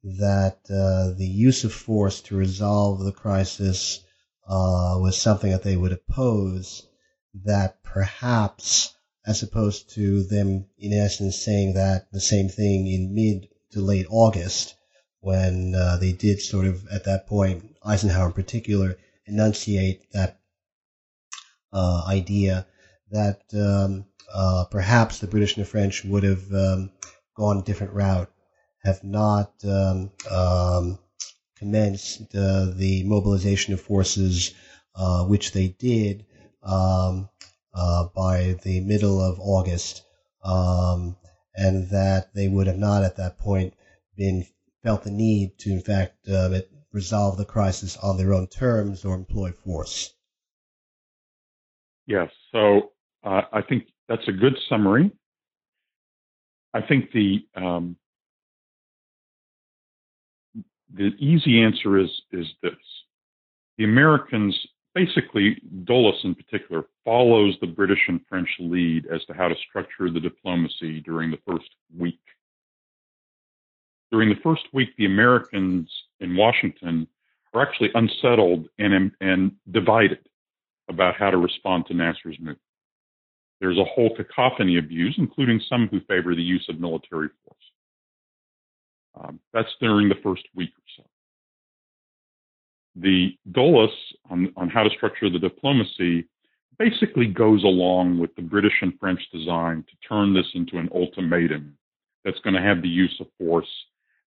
[0.03, 3.99] that uh, the use of force to resolve the crisis
[4.47, 6.87] uh, was something that they would oppose,
[7.33, 8.95] that perhaps,
[9.25, 14.07] as opposed to them in essence saying that the same thing in mid to late
[14.09, 14.75] August,
[15.19, 18.97] when uh, they did sort of at that point, Eisenhower in particular,
[19.27, 20.39] enunciate that
[21.71, 22.65] uh, idea
[23.11, 26.91] that um, uh, perhaps the British and the French would have um,
[27.35, 28.31] gone a different route,
[28.83, 30.99] have not um, um
[31.61, 34.53] commenced uh, the mobilization of forces,
[34.95, 36.25] uh, which they did
[36.63, 37.29] um,
[37.73, 40.03] uh, by the middle of August,
[40.43, 41.15] um,
[41.55, 43.75] and that they would have not at that point
[44.17, 44.43] been
[44.83, 46.49] felt the need to, in fact, uh,
[46.91, 50.13] resolve the crisis on their own terms or employ force.
[52.07, 52.29] Yes.
[52.51, 52.91] So
[53.23, 55.11] uh, I think that's a good summary.
[56.73, 57.97] I think the um,
[60.95, 62.73] the easy answer is is this:
[63.77, 64.57] the Americans,
[64.93, 70.09] basically Dulles in particular, follows the British and French lead as to how to structure
[70.09, 72.19] the diplomacy during the first week.
[74.11, 75.89] During the first week, the Americans
[76.19, 77.07] in Washington
[77.53, 80.19] are actually unsettled and and divided
[80.89, 82.57] about how to respond to Nasser's move.
[83.61, 87.60] There's a whole cacophony of views, including some who favor the use of military force.
[89.19, 91.03] Um, that's during the first week or so.
[92.95, 93.91] The Dulles
[94.29, 96.27] on, on how to structure the diplomacy
[96.77, 101.77] basically goes along with the British and French design to turn this into an ultimatum
[102.23, 103.69] that's going to have the use of force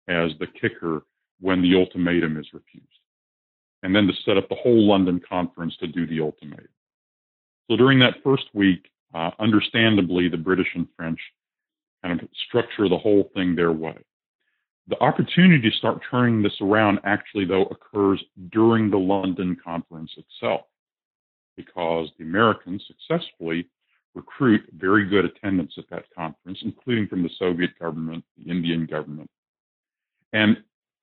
[0.08, 1.04] as the kicker
[1.40, 2.88] when the ultimatum is refused
[3.84, 6.70] and then to set up the whole London conference to do the ultimatum.
[7.70, 11.20] So during that first week, uh, understandably, the British and French
[12.04, 13.98] kind of structure the whole thing their way.
[14.88, 18.22] The opportunity to start turning this around actually, though, occurs
[18.52, 20.62] during the London conference itself,
[21.56, 23.68] because the Americans successfully
[24.14, 29.30] recruit very good attendance at that conference, including from the Soviet government, the Indian government.
[30.34, 30.58] And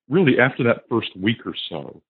[0.09, 2.01] really, after that first week or so,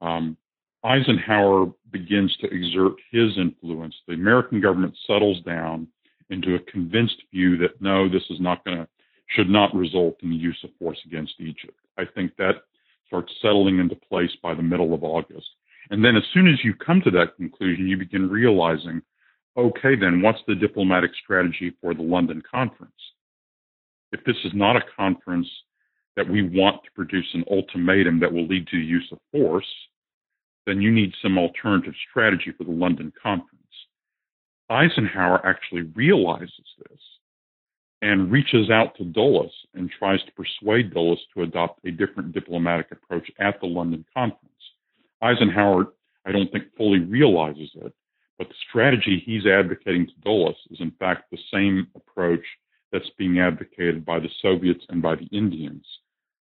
[0.00, 0.36] um,
[0.84, 3.94] Eisenhower begins to exert his influence.
[4.06, 5.88] The American government settles down
[6.30, 8.88] into a convinced view that no, this is not going to,
[9.28, 11.78] should not result in the use of force against Egypt.
[11.98, 12.62] I think that
[13.06, 15.46] starts settling into place by the middle of August.
[15.90, 19.02] And then as soon as you come to that conclusion, you begin realizing,
[19.56, 22.92] okay, then what's the diplomatic strategy for the London conference?
[24.12, 25.48] If this is not a conference
[26.16, 29.66] that we want to produce an ultimatum that will lead to the use of force,
[30.66, 33.54] then you need some alternative strategy for the London conference.
[34.70, 37.00] Eisenhower actually realizes this
[38.02, 42.92] and reaches out to Dulles and tries to persuade Dulles to adopt a different diplomatic
[42.92, 44.44] approach at the London conference.
[45.20, 45.86] Eisenhower,
[46.24, 47.92] I don't think, fully realizes it,
[48.38, 52.44] but the strategy he's advocating to Dulles is, in fact, the same approach
[52.92, 55.84] that's being advocated by the Soviets and by the Indians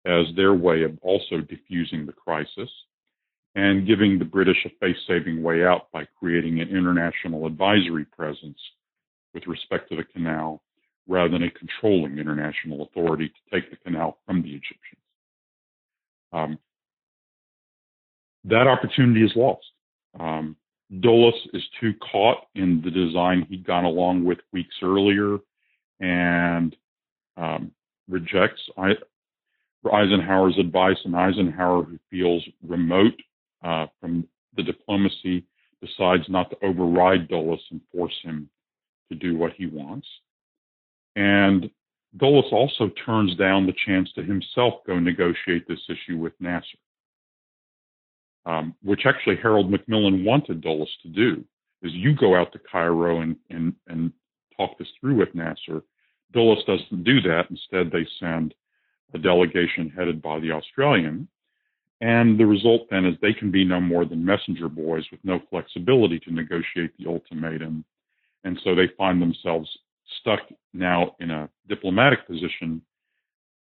[0.07, 2.71] as their way of also diffusing the crisis
[3.55, 8.59] and giving the British a face saving way out by creating an international advisory presence
[9.33, 10.63] with respect to the canal
[11.07, 15.03] rather than a controlling international authority to take the canal from the Egyptians.
[16.33, 16.59] Um,
[18.45, 19.67] that opportunity is lost.
[20.19, 20.57] Um,
[21.01, 25.39] Dulles is too caught in the design he'd gone along with weeks earlier
[26.01, 26.77] and
[27.37, 27.73] um,
[28.09, 28.61] rejects
[29.93, 33.15] Eisenhower's advice, and Eisenhower, who feels remote
[33.63, 34.27] uh, from
[34.57, 35.45] the diplomacy,
[35.83, 38.49] decides not to override Dulles and force him
[39.11, 40.07] to do what he wants.
[41.17, 41.71] And
[42.17, 46.79] Dulles also turns down the chance to himself go negotiate this issue with Nasser,
[48.47, 51.45] um, which actually Harold Macmillan wanted Dulles to do,
[51.83, 54.13] is you go out to Cairo and, and, and
[54.57, 55.83] talk this through with Nasser.
[56.33, 57.51] Dulles doesn't do that.
[57.51, 58.55] Instead, they send
[59.13, 61.29] a delegation headed by the Australian.
[62.01, 65.41] And the result then is they can be no more than messenger boys with no
[65.51, 67.85] flexibility to negotiate the ultimatum.
[68.45, 69.69] And so they find themselves
[70.21, 70.41] stuck
[70.73, 72.83] now in a diplomatic position,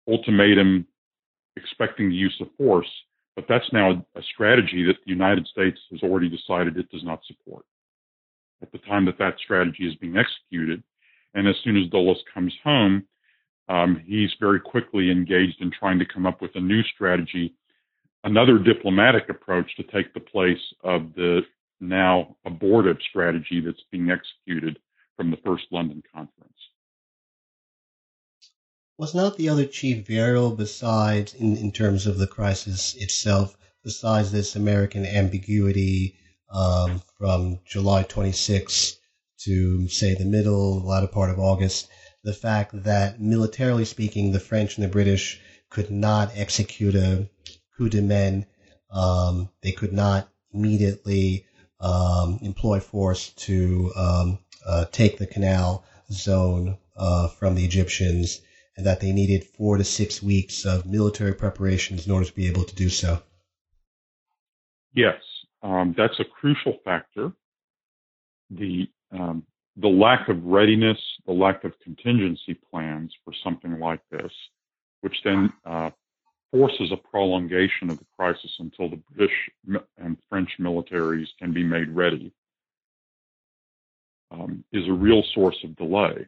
[0.08, 0.86] ultimatum,
[1.56, 2.88] expecting the use of force.
[3.36, 7.20] But that's now a strategy that the United States has already decided it does not
[7.26, 7.64] support.
[8.60, 10.82] At the time that that strategy is being executed,
[11.34, 13.04] and as soon as Dulles comes home,
[13.68, 17.54] um, he's very quickly engaged in trying to come up with a new strategy,
[18.24, 21.40] another diplomatic approach to take the place of the
[21.80, 24.78] now abortive strategy that's being executed
[25.16, 26.52] from the first London conference.
[28.98, 34.30] Was not the other chief variable besides, in, in terms of the crisis itself, besides
[34.30, 36.16] this American ambiguity
[36.52, 38.98] um, from July 26
[39.40, 41.88] to, say, the middle, latter part of August,
[42.22, 45.40] the fact that militarily speaking, the French and the British
[45.70, 47.28] could not execute a
[47.76, 48.46] coup de main.
[48.90, 51.46] Um, they could not immediately
[51.80, 58.40] um, employ force to um, uh, take the canal zone uh, from the Egyptians,
[58.76, 62.48] and that they needed four to six weeks of military preparations in order to be
[62.48, 63.22] able to do so.
[64.94, 65.20] Yes,
[65.62, 67.32] um, that's a crucial factor.
[68.50, 69.44] The um,
[69.76, 74.32] the lack of readiness, the lack of contingency plans for something like this,
[75.00, 75.90] which then uh,
[76.50, 79.34] forces a prolongation of the crisis until the British
[79.96, 82.32] and French militaries can be made ready,
[84.32, 86.26] um, is a real source of delay.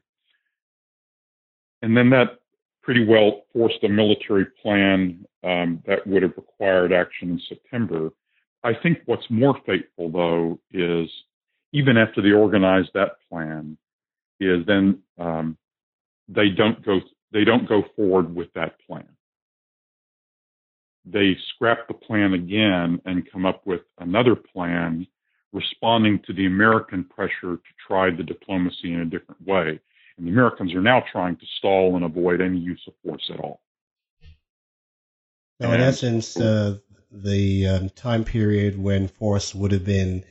[1.82, 2.38] And then that
[2.82, 8.10] pretty well forced a military plan um, that would have required action in September.
[8.62, 11.08] I think what's more fateful, though, is
[11.72, 13.76] even after they organize that plan,
[14.40, 15.56] is then um,
[16.28, 17.00] they don't go
[17.32, 19.08] they don't go forward with that plan.
[21.04, 25.06] They scrap the plan again and come up with another plan
[25.54, 29.80] responding to the American pressure to try the diplomacy in a different way.
[30.18, 33.40] And the Americans are now trying to stall and avoid any use of force at
[33.40, 33.60] all.
[35.60, 36.78] Now, in essence, uh,
[37.10, 40.24] the um, time period when force would have been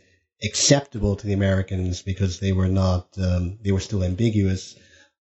[0.44, 4.76] acceptable to the Americans because they were not, um, they were still ambiguous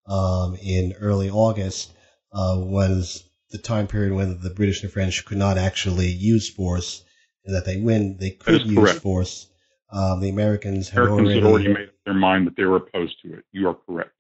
[0.08, 1.93] um, in early August
[2.34, 7.04] uh, was the time period when the British and French could not actually use force,
[7.45, 8.99] and that they when they could use correct.
[8.99, 9.47] force,
[9.92, 12.78] um, the Americans had Americans already, had already made up their mind that they were
[12.78, 13.46] opposed to it.
[13.52, 14.12] You are correct.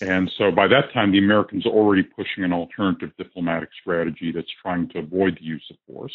[0.00, 4.50] And so by that time, the Americans are already pushing an alternative diplomatic strategy that's
[4.60, 6.12] trying to avoid the use of force.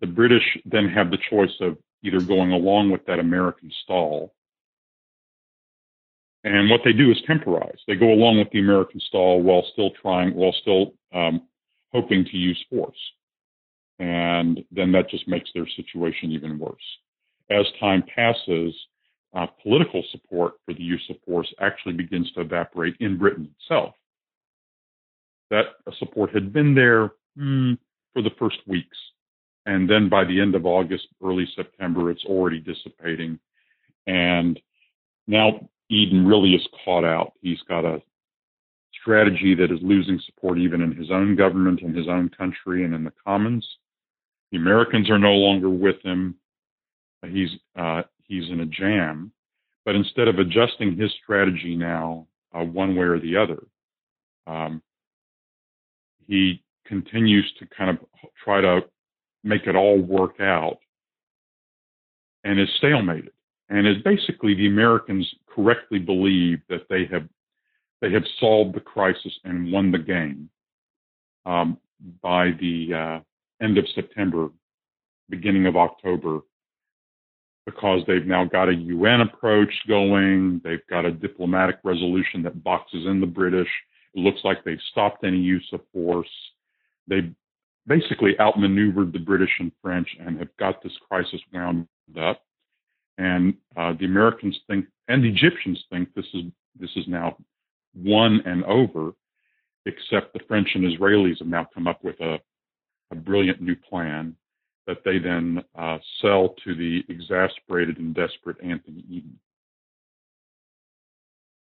[0.00, 4.32] The British then have the choice of either going along with that American stall
[6.44, 7.78] and what they do is temporize.
[7.86, 11.42] They go along with the American stall while still trying, while still um,
[11.92, 12.96] hoping to use force.
[14.00, 16.82] And then that just makes their situation even worse.
[17.50, 18.74] As time passes,
[19.34, 23.94] uh, political support for the use of force actually begins to evaporate in Britain itself.
[25.50, 25.66] That
[25.98, 27.74] support had been there hmm,
[28.14, 28.96] for the first weeks.
[29.66, 33.38] And then by the end of August, early September, it's already dissipating.
[34.06, 34.58] And
[35.26, 37.34] now Eden really is caught out.
[37.42, 38.00] He's got a
[38.98, 42.94] strategy that is losing support even in his own government, in his own country, and
[42.94, 43.66] in the Commons.
[44.50, 46.36] The Americans are no longer with him.
[47.26, 49.32] He's uh, he's in a jam.
[49.84, 53.62] But instead of adjusting his strategy now, uh, one way or the other,
[54.46, 54.82] um,
[56.26, 57.98] he continues to kind of
[58.44, 58.80] try to
[59.42, 60.78] make it all work out,
[62.44, 63.30] and is stalemated
[63.70, 67.26] and is basically the Americans correctly believe that they have
[68.00, 70.48] they have solved the crisis and won the game
[71.46, 71.78] um,
[72.22, 73.20] by the uh,
[73.60, 74.48] end of September,
[75.28, 76.40] beginning of October,
[77.66, 80.60] because they've now got a UN approach going.
[80.64, 83.68] They've got a diplomatic resolution that boxes in the British.
[84.14, 86.28] It looks like they've stopped any use of force.
[87.06, 87.30] They
[87.86, 91.86] basically outmaneuvered the British and French and have got this crisis wound
[92.20, 92.42] up.
[93.18, 96.44] And uh, the Americans think, and the Egyptians think this is
[96.78, 97.36] this is now
[97.94, 99.12] won and over.
[99.86, 102.38] Except the French and Israelis have now come up with a,
[103.10, 104.36] a brilliant new plan
[104.86, 109.38] that they then uh, sell to the exasperated and desperate Anthony Eden.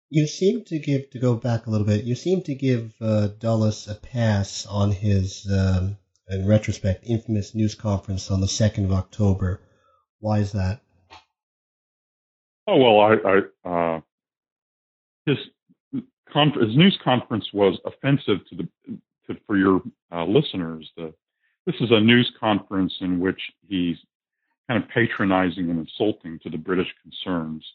[0.10, 3.28] You seem to give, to go back a little bit, you seem to give uh,
[3.40, 5.98] Dulles a pass on his, um,
[6.30, 9.62] in retrospect, infamous news conference on the 2nd of October.
[10.20, 10.82] Why is that?
[12.68, 13.16] Oh well, I,
[13.68, 14.02] I uh,
[15.26, 15.38] his
[16.32, 18.68] conf- his news conference was offensive to the
[19.28, 19.82] to, for your
[20.12, 20.90] uh, listeners.
[20.98, 21.14] The,
[21.66, 23.98] this is a news conference in which he's
[24.68, 27.66] kind of patronizing and insulting to the British concerns,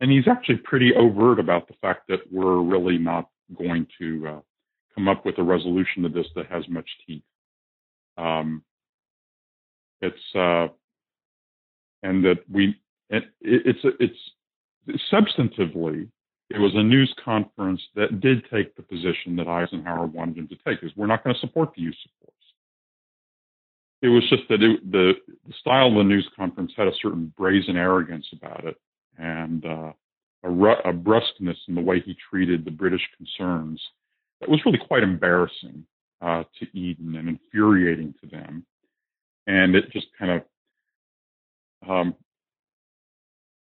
[0.00, 4.40] and he's actually pretty overt about the fact that we're really not going to uh,
[4.94, 7.22] come up with a resolution to this that has much teeth.
[8.16, 8.62] Um,
[10.00, 10.68] it's uh,
[12.02, 12.76] and that we
[13.10, 16.08] it, it's it's substantively
[16.50, 20.56] it was a news conference that did take the position that Eisenhower wanted him to
[20.66, 22.29] take, is we're not going to support the use of.
[24.02, 25.12] It was just that it, the,
[25.46, 28.76] the style of the news conference had a certain brazen arrogance about it,
[29.18, 29.92] and uh,
[30.44, 33.80] a, a brusqueness in the way he treated the British concerns
[34.40, 35.84] that was really quite embarrassing
[36.22, 38.64] uh, to Eden and infuriating to them.
[39.46, 42.14] And it just kind of um,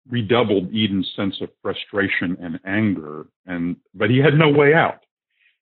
[0.08, 3.26] redoubled Eden's sense of frustration and anger.
[3.46, 5.00] And but he had no way out.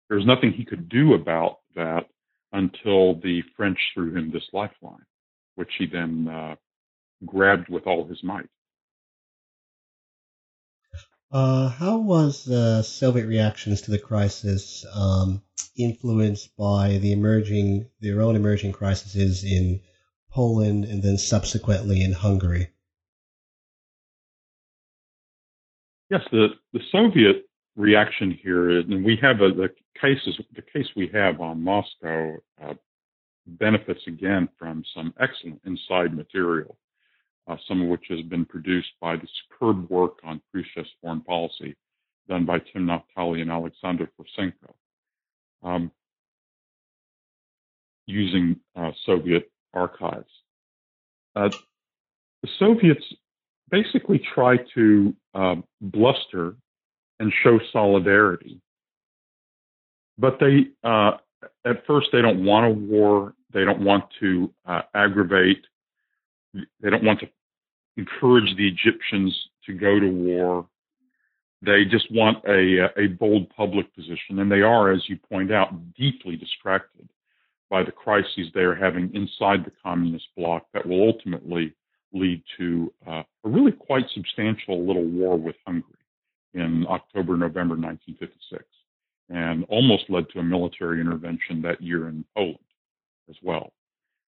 [0.08, 2.06] There was nothing he could do about that
[2.52, 5.04] until the French threw him this lifeline,
[5.54, 6.54] which he then uh,
[7.24, 8.48] grabbed with all his might.
[11.30, 15.40] Uh, how was the Soviet reactions to the crisis um,
[15.76, 19.80] influenced by the emerging, their own emerging crises in
[20.30, 22.68] Poland and then subsequently in Hungary?
[26.10, 27.46] Yes, the, the Soviet
[27.76, 29.70] reaction here, and we have a, the
[30.00, 32.74] cases, the case we have on Moscow uh,
[33.46, 36.76] benefits again from some excellent inside material
[37.48, 41.74] uh, some of which has been produced by the superb work on Khrushchev's foreign policy
[42.28, 44.72] done by Tim Naftali and Alexander Fursenko,
[45.64, 45.90] um,
[48.06, 50.30] using uh, Soviet archives.
[51.34, 51.50] Uh,
[52.42, 53.04] the Soviets
[53.70, 56.54] basically try to uh, bluster
[57.22, 58.60] and show solidarity,
[60.18, 61.12] but they uh,
[61.64, 63.34] at first they don't want a war.
[63.52, 65.64] They don't want to uh, aggravate
[66.54, 67.28] they don't want to
[67.96, 70.66] encourage the Egyptians to go to war.
[71.62, 75.94] They just want a, a bold public position, and they are, as you point out,
[75.94, 77.08] deeply distracted
[77.70, 81.72] by the crises they are having inside the communist bloc that will ultimately
[82.12, 86.01] lead to uh, a really quite substantial little war with Hungary
[86.54, 88.64] in October, November 1956,
[89.30, 92.58] and almost led to a military intervention that year in Poland
[93.28, 93.72] as well,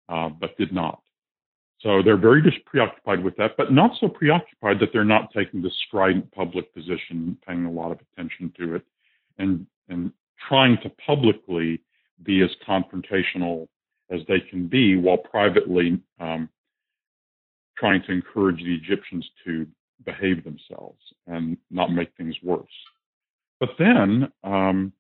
[0.10, 1.02] uh, but did not.
[1.82, 5.62] So they're very just preoccupied with that, but not so preoccupied that they're not taking
[5.62, 8.84] the strident public position, paying a lot of attention to it,
[9.38, 10.12] and and
[10.48, 11.82] trying to publicly
[12.24, 13.68] be as confrontational
[14.10, 16.50] as they can be, while privately um,
[17.78, 19.68] trying to encourage the Egyptians to
[20.04, 22.66] behave themselves and not make things worse.
[23.60, 24.92] But then, um,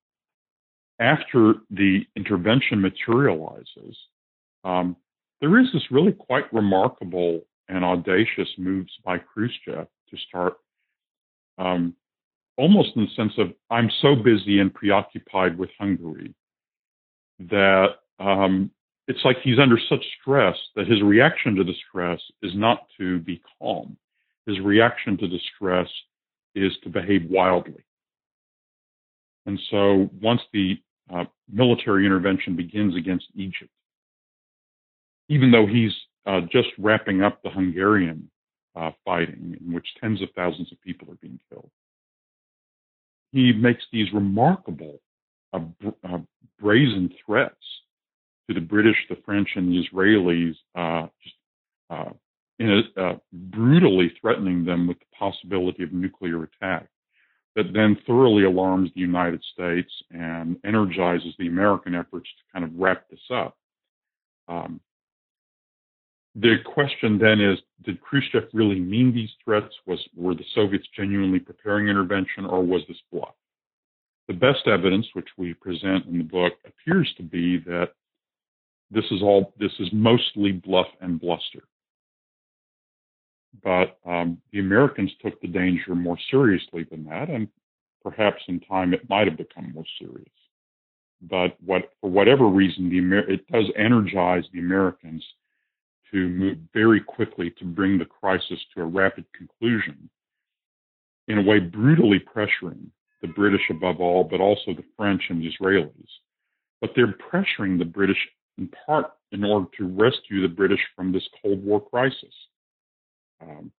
[1.00, 3.98] after the intervention materializes,
[4.64, 4.96] um,
[5.42, 10.54] there is this really quite remarkable and audacious moves by Khrushchev to start
[11.58, 11.96] um,
[12.58, 16.34] almost in the sense of I'm so busy and preoccupied with Hungary
[17.40, 17.88] that
[18.20, 18.72] um,
[19.08, 23.20] it's like he's under such stress that his reaction to the stress is not to
[23.20, 23.98] be calm.
[24.46, 25.88] His reaction to distress
[26.54, 27.84] is to behave wildly.
[29.46, 30.78] And so once the
[31.14, 33.72] uh, military intervention begins against Egypt,
[35.30, 35.92] even though he's
[36.26, 38.30] uh, just wrapping up the Hungarian
[38.76, 41.70] uh, fighting, in which tens of thousands of people are being killed.
[43.32, 45.00] He makes these remarkable,
[45.54, 45.60] uh,
[46.08, 46.20] uh
[46.60, 47.56] brazen threats
[48.48, 51.36] to the British, the French, and the Israelis, uh, just
[52.62, 56.88] uh, brutally threatening them with the possibility of nuclear attack.
[57.56, 62.78] That then thoroughly alarms the United States and energizes the American efforts to kind of
[62.78, 63.58] wrap this up.
[64.48, 64.82] Um,
[66.36, 69.74] the question then is, did Khrushchev really mean these threats?
[69.86, 73.36] Was were the Soviets genuinely preparing intervention, or was this bluff?
[74.28, 77.92] The best evidence, which we present in the book, appears to be that
[78.92, 81.64] this is all this is mostly bluff and bluster.
[83.64, 87.48] But um, the Americans took the danger more seriously than that, and
[88.04, 90.30] perhaps in time it might have become more serious.
[91.22, 95.24] But what, for whatever reason, the Amer- it does energize the Americans
[96.12, 100.10] to move very quickly to bring the crisis to a rapid conclusion,
[101.28, 102.88] in a way brutally pressuring
[103.22, 106.10] the British above all, but also the French and the Israelis.
[106.82, 108.20] But they're pressuring the British
[108.58, 112.34] in part in order to rescue the British from this Cold War crisis.
[113.42, 113.72] Um,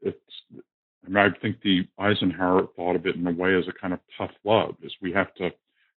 [0.00, 0.18] it's,
[1.04, 3.92] I, mean, I think the Eisenhower thought of it in a way as a kind
[3.92, 5.50] of tough love, is we have to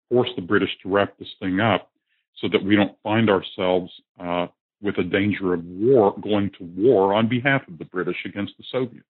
[0.10, 1.92] force the British to wrap this thing up
[2.42, 4.48] so that we don't find ourselves uh,
[4.82, 8.64] with a danger of war, going to war on behalf of the British against the
[8.72, 9.06] Soviets.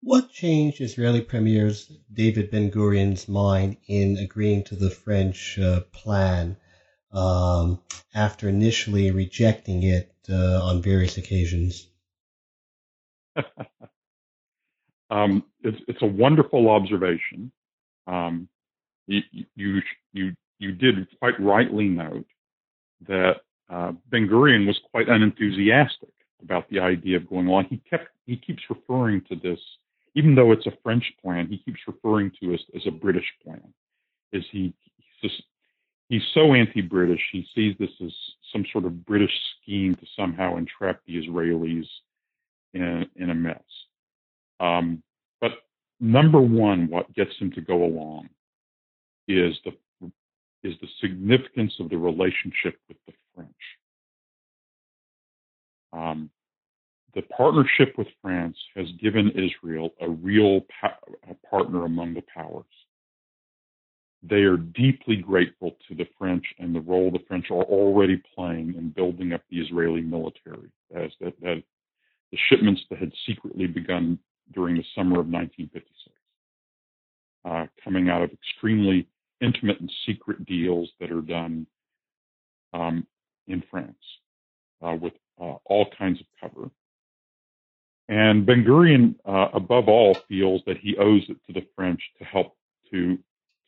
[0.00, 1.72] What changed Israeli Premier
[2.12, 6.56] David Ben Gurion's mind in agreeing to the French uh, plan
[7.12, 7.80] um,
[8.14, 11.88] after initially rejecting it uh, on various occasions?
[15.10, 17.52] um, it's, it's, a wonderful observation.
[18.06, 18.48] Um,
[19.06, 19.20] you,
[19.54, 19.80] you,
[20.12, 22.26] you, you did quite rightly note
[23.06, 23.36] that
[23.70, 26.10] uh, Ben Gurion was quite unenthusiastic
[26.42, 27.66] about the idea of going along.
[27.70, 29.58] He kept he keeps referring to this,
[30.14, 33.62] even though it's a French plan, he keeps referring to it as a British plan.
[34.32, 35.42] Is he he's just
[36.08, 37.20] he's so anti-British.
[37.32, 38.12] He sees this as
[38.52, 41.86] some sort of British scheme to somehow entrap the Israelis
[42.74, 43.62] in in a mess.
[44.60, 45.02] Um,
[45.40, 45.52] but
[46.00, 48.28] number one, what gets him to go along
[49.26, 49.72] is the
[50.64, 53.50] is the significance of the relationship with the French.
[55.92, 56.30] Um,
[57.14, 60.98] the partnership with France has given Israel a real pa-
[61.30, 62.64] a partner among the powers.
[64.22, 68.74] They are deeply grateful to the French and the role the French are already playing
[68.76, 70.70] in building up the Israeli military.
[70.94, 71.62] As that, that
[72.32, 74.18] the shipments that had secretly begun
[74.52, 75.84] during the summer of 1956,
[77.44, 79.06] uh, coming out of extremely
[79.40, 81.66] intimate and secret deals that are done
[82.74, 83.06] um,
[83.46, 83.94] in France
[84.82, 86.70] uh, with uh, all kinds of cover.
[88.08, 92.24] And Ben Gurion, uh, above all, feels that he owes it to the French to
[92.24, 92.56] help
[92.90, 93.18] to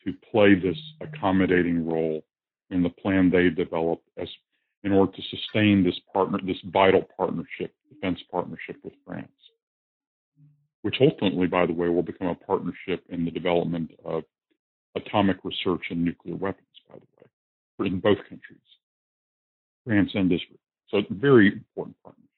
[0.04, 2.22] to play this accommodating role
[2.70, 4.28] in the plan they developed as
[4.82, 9.28] in order to sustain this partner, this vital partnership, defense partnership with France,
[10.82, 14.22] which ultimately, by the way, will become a partnership in the development of
[14.96, 18.58] atomic research and nuclear weapons, by the way, in both countries,
[19.86, 20.58] France and Israel.
[20.88, 22.30] So it's a very important partnership.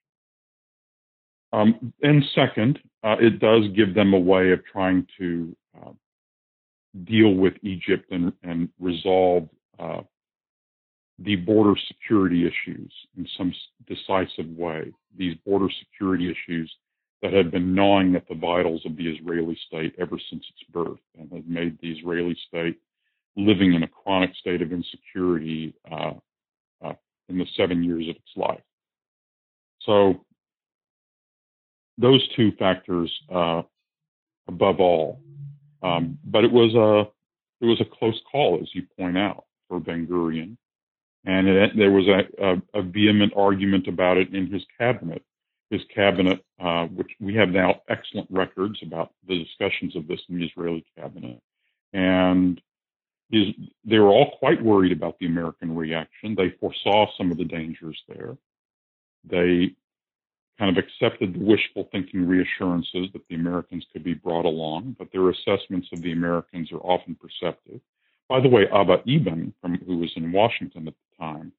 [1.53, 5.91] Um, and second, uh, it does give them a way of trying to uh,
[7.05, 10.03] deal with Egypt and, and resolve uh,
[11.19, 13.53] the border security issues in some
[13.87, 14.93] decisive way.
[15.17, 16.73] These border security issues
[17.23, 20.99] that had been gnawing at the vitals of the Israeli state ever since its birth
[21.19, 22.79] and had made the Israeli state
[23.37, 26.13] living in a chronic state of insecurity uh,
[26.85, 26.93] uh,
[27.29, 28.61] in the seven years of its life.
[29.83, 30.25] So
[31.99, 33.63] those two factors uh,
[34.49, 35.21] above all.
[35.83, 37.11] Um, but it was a
[37.65, 40.57] it was a close call, as you point out, for Ben Gurion,
[41.25, 45.23] and it, there was a, a, a, vehement argument about it in his cabinet
[45.73, 50.39] his cabinet, uh, which we have now excellent records about the discussions of this in
[50.39, 51.41] the Israeli cabinet.
[51.95, 52.61] And
[53.31, 56.35] they were all quite worried about the American reaction.
[56.35, 58.37] They foresaw some of the dangers there.
[59.25, 59.75] They
[60.59, 65.09] kind of accepted the wishful thinking reassurances that the Americans could be brought along, but
[65.13, 67.81] their assessments of the Americans are often perceptive.
[68.29, 71.53] By the way, Abba Eban, from, who was in Washington at the time,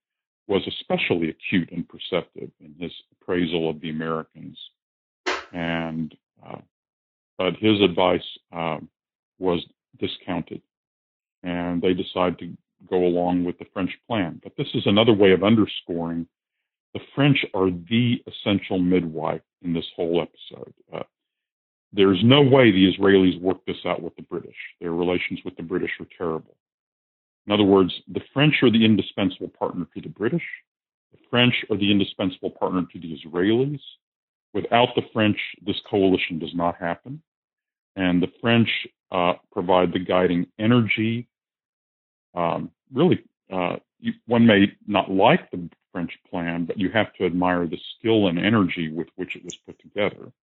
[0.47, 4.57] was especially acute and perceptive in his appraisal of the Americans.
[5.51, 6.15] And
[6.45, 6.57] uh,
[7.37, 8.77] but his advice uh,
[9.39, 9.65] was
[9.99, 10.61] discounted,
[11.43, 12.57] and they decided to
[12.89, 14.39] go along with the French plan.
[14.43, 16.27] But this is another way of underscoring
[16.93, 20.73] the French are the essential midwife in this whole episode.
[20.93, 21.03] Uh,
[21.91, 24.55] there's no way the Israelis worked this out with the British.
[24.81, 26.55] Their relations with the British are terrible.
[27.45, 30.43] In other words, the French are the indispensable partner to the British.
[31.11, 33.79] The French are the indispensable partner to the Israelis.
[34.53, 37.21] Without the French, this coalition does not happen.
[37.95, 38.69] And the French
[39.11, 41.27] uh, provide the guiding energy.
[42.33, 47.25] Um, really, uh, you, one may not like the French plan, but you have to
[47.25, 50.33] admire the skill and energy with which it was put together.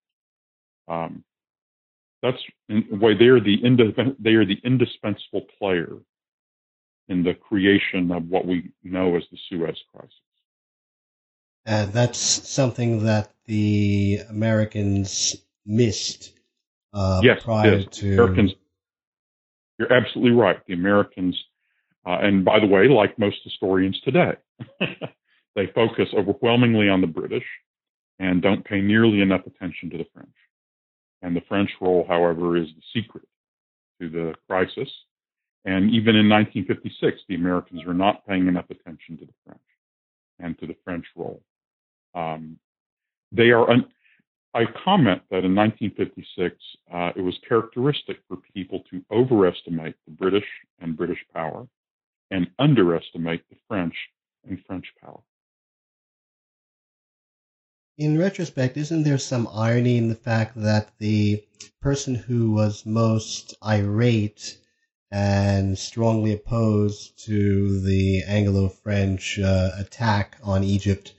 [0.88, 1.24] Um,
[2.22, 5.96] that's why they are the they are the indispensable player
[7.08, 10.14] in the creation of what we know as the Suez Crisis.
[11.66, 15.36] And that's something that the Americans
[15.66, 16.38] missed
[16.94, 17.86] uh, yes, prior yes.
[17.98, 18.12] to.
[18.14, 18.52] Americans,
[19.78, 20.58] you're absolutely right.
[20.66, 21.38] The Americans,
[22.06, 24.32] uh, and by the way, like most historians today,
[25.56, 27.46] they focus overwhelmingly on the British
[28.18, 30.28] and don't pay nearly enough attention to the French.
[31.22, 33.26] And the French role, however, is the secret
[34.00, 34.88] to the crisis
[35.64, 39.60] and even in 1956, the Americans were not paying enough attention to the French
[40.38, 41.42] and to the French role.
[42.14, 42.58] Um,
[43.30, 43.70] they are.
[43.70, 43.90] Un-
[44.52, 46.56] I comment that in 1956,
[46.92, 50.46] uh, it was characteristic for people to overestimate the British
[50.80, 51.68] and British power
[52.32, 53.94] and underestimate the French
[54.48, 55.20] and French power.
[58.00, 61.44] In retrospect, isn't there some irony in the fact that the
[61.82, 64.56] person who was most irate
[65.10, 71.12] and strongly opposed to the Anglo-French uh, attack on Egypt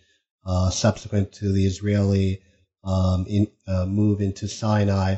[0.44, 2.42] uh, subsequent to the Israeli
[2.84, 5.18] um, in, uh, move into Sinai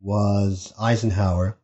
[0.00, 1.56] was Eisenhower,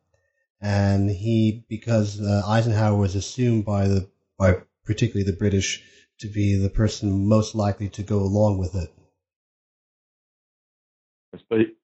[0.61, 5.83] and he because uh, Eisenhower was assumed by the by particularly the British
[6.21, 8.95] to be the person most likely to go along with it.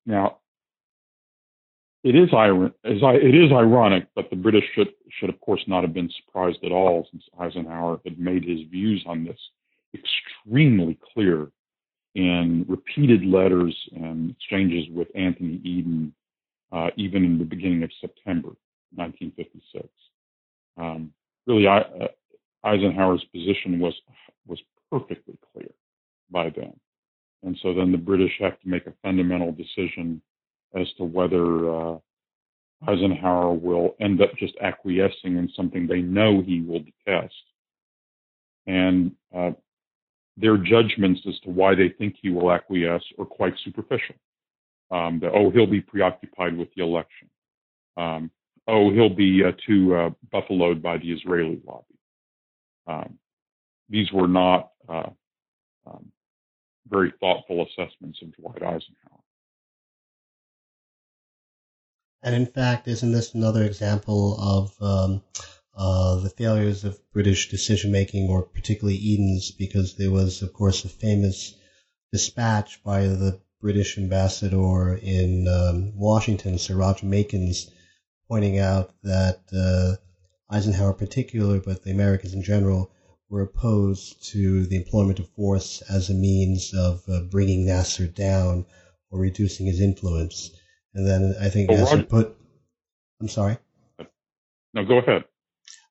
[0.06, 0.38] Now,
[2.04, 4.88] it is, it is ironic, but the British should,
[5.18, 9.02] should, of course, not have been surprised at all since Eisenhower had made his views
[9.06, 9.38] on this
[9.94, 11.48] extremely clear
[12.14, 16.14] in repeated letters and exchanges with Anthony Eden,
[16.72, 18.50] uh, even in the beginning of September
[18.94, 19.88] 1956.
[20.78, 21.12] Um,
[21.46, 22.08] really, I, uh,
[22.64, 23.94] Eisenhower's position was
[24.46, 24.58] was
[24.90, 25.70] perfectly clear
[26.30, 26.78] by then,
[27.42, 30.20] and so then the British have to make a fundamental decision
[30.74, 31.98] as to whether uh,
[32.86, 37.34] Eisenhower will end up just acquiescing in something they know he will detest,
[38.66, 39.52] and uh,
[40.36, 44.14] their judgments as to why they think he will acquiesce are quite superficial.
[44.90, 47.28] Um, that, oh, he'll be preoccupied with the election.
[47.96, 48.30] Um,
[48.68, 51.98] oh, he'll be uh, too uh, buffaloed by the Israeli lobby.
[52.86, 53.18] Um,
[53.88, 55.10] these were not uh,
[55.86, 56.12] um,
[56.88, 59.22] very thoughtful assessments of Dwight Eisenhower.
[62.22, 65.22] And in fact, isn't this another example of um,
[65.76, 70.84] uh, the failures of British decision making, or particularly Eden's, because there was, of course,
[70.84, 71.54] a famous
[72.12, 77.70] dispatch by the British ambassador in um, Washington, Sir Roger Makins,
[78.28, 79.96] pointing out that uh,
[80.54, 82.90] Eisenhower in particular, but the Americans in general,
[83.28, 88.64] were opposed to the employment of force as a means of uh, bringing Nasser down
[89.10, 90.50] or reducing his influence.
[90.94, 92.36] And then I think well, Nasser Roger, put,
[93.20, 93.58] I'm sorry.
[94.74, 95.24] No, go ahead.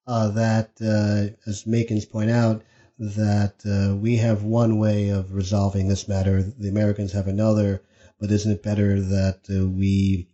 [0.07, 2.63] Uh, that, uh, as Makins point out,
[2.97, 7.83] that uh, we have one way of resolving this matter, the Americans have another,
[8.19, 10.29] but isn't it better that uh, we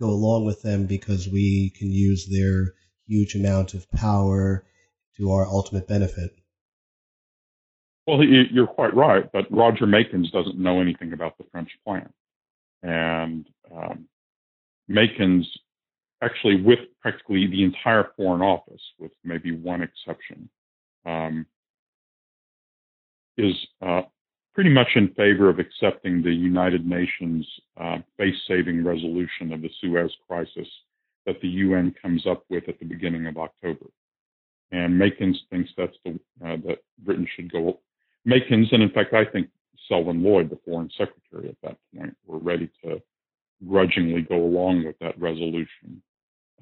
[0.00, 2.72] go along with them because we can use their
[3.06, 4.64] huge amount of power
[5.20, 6.34] to our ultimate benefit.
[8.06, 12.10] Well, you're quite right, but Roger Makins doesn't know anything about the French plan.
[12.82, 14.08] And um,
[14.90, 15.44] Makins,
[16.22, 20.48] actually, with practically the entire Foreign Office, with maybe one exception,
[21.06, 21.46] um,
[23.36, 24.02] is uh,
[24.54, 27.46] pretty much in favor of accepting the United Nations
[27.80, 30.66] uh, face-saving resolution of the Suez crisis
[31.26, 33.86] that the UN comes up with at the beginning of October.
[34.72, 36.12] And Makins thinks that's the
[36.44, 37.80] uh, that Britain should go.
[38.26, 39.48] Makins, and in fact, I think
[39.88, 43.02] Selwyn Lloyd, the Foreign Secretary at that point, were ready to
[43.66, 46.02] grudgingly go along with that resolution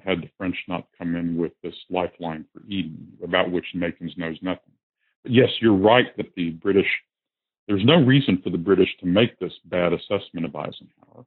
[0.03, 4.37] had the French not come in with this lifeline for Eden, about which Makins knows
[4.41, 4.73] nothing.
[5.23, 6.87] But yes, you're right that the British
[7.67, 11.23] there's no reason for the British to make this bad assessment of Eisenhower.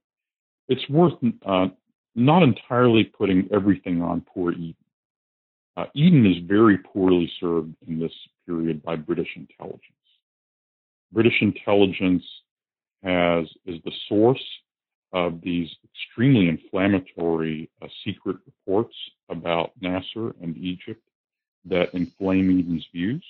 [0.67, 1.13] It's worth
[1.47, 1.67] uh,
[2.17, 4.75] not entirely putting everything on poor Eden.
[5.77, 8.13] Uh, Eden is very poorly served in this
[8.47, 9.83] period by British intelligence.
[11.13, 12.25] British intelligence
[13.03, 14.43] has is the source
[15.13, 18.95] of these extremely inflammatory uh, secret reports
[19.29, 21.03] about Nasser and Egypt
[21.67, 23.25] that inflame Eden's views.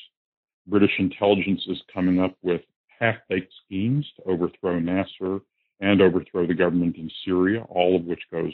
[0.67, 2.61] British intelligence is coming up with
[3.01, 5.41] half-baked schemes to overthrow Nasser
[5.81, 8.53] and overthrow the government in Syria, all of which goes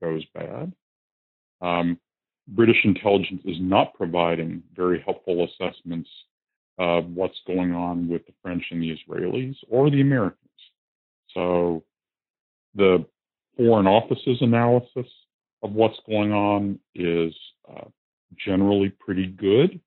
[0.00, 0.72] goes bad.
[1.62, 1.98] Um,
[2.48, 6.08] British intelligence is not providing very helpful assessments
[6.78, 10.38] of what's going on with the French and the Israelis or the Americans.
[11.34, 11.84] So
[12.74, 13.04] the
[13.56, 15.06] Foreign Office's analysis
[15.62, 17.34] of what's going on is
[17.70, 17.84] uh,
[18.44, 19.80] generally pretty good.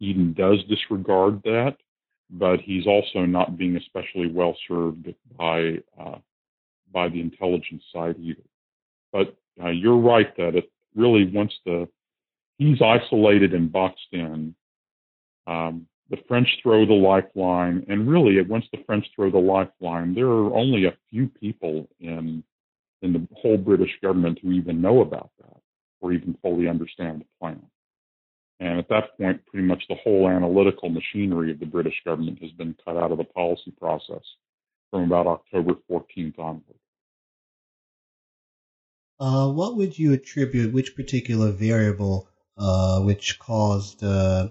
[0.00, 1.76] Eden does disregard that
[2.32, 6.18] but he's also not being especially well served by uh,
[6.92, 8.42] by the intelligence side either.
[9.12, 11.88] But uh, you're right that it really once the
[12.58, 14.54] he's isolated and boxed in,
[15.46, 20.26] um, the French throw the lifeline, and really once the French throw the lifeline, there
[20.26, 22.44] are only a few people in
[23.02, 25.60] in the whole British government who even know about that
[26.00, 27.60] or even fully understand the plan.
[28.60, 32.52] And at that point, pretty much the whole analytical machinery of the British government has
[32.52, 34.22] been cut out of the policy process
[34.90, 36.76] from about October 14th onward.
[39.20, 44.48] Uh, what would you attribute, which particular variable uh, which caused uh,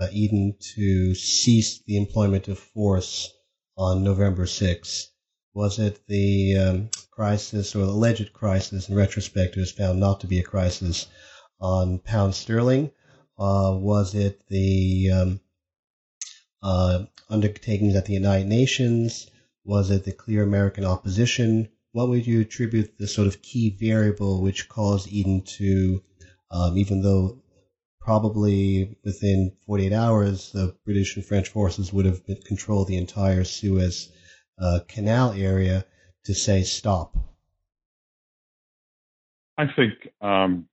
[0.00, 3.32] uh Eden to cease the employment of force
[3.76, 5.06] on November 6th?
[5.54, 10.26] Was it the um, crisis or alleged crisis, in retrospect, it was found not to
[10.26, 11.06] be a crisis
[11.60, 12.90] on pound sterling?
[13.38, 15.40] Uh, was it the um,
[16.62, 19.28] uh, undertakings at the United Nations?
[19.64, 21.68] Was it the clear American opposition?
[21.92, 26.02] What would you attribute the sort of key variable which caused Eden to,
[26.50, 27.42] um, even though
[28.00, 34.10] probably within 48 hours the British and French forces would have controlled the entire Suez
[34.58, 35.84] uh, Canal area,
[36.24, 37.16] to say stop?
[39.58, 40.68] I think um,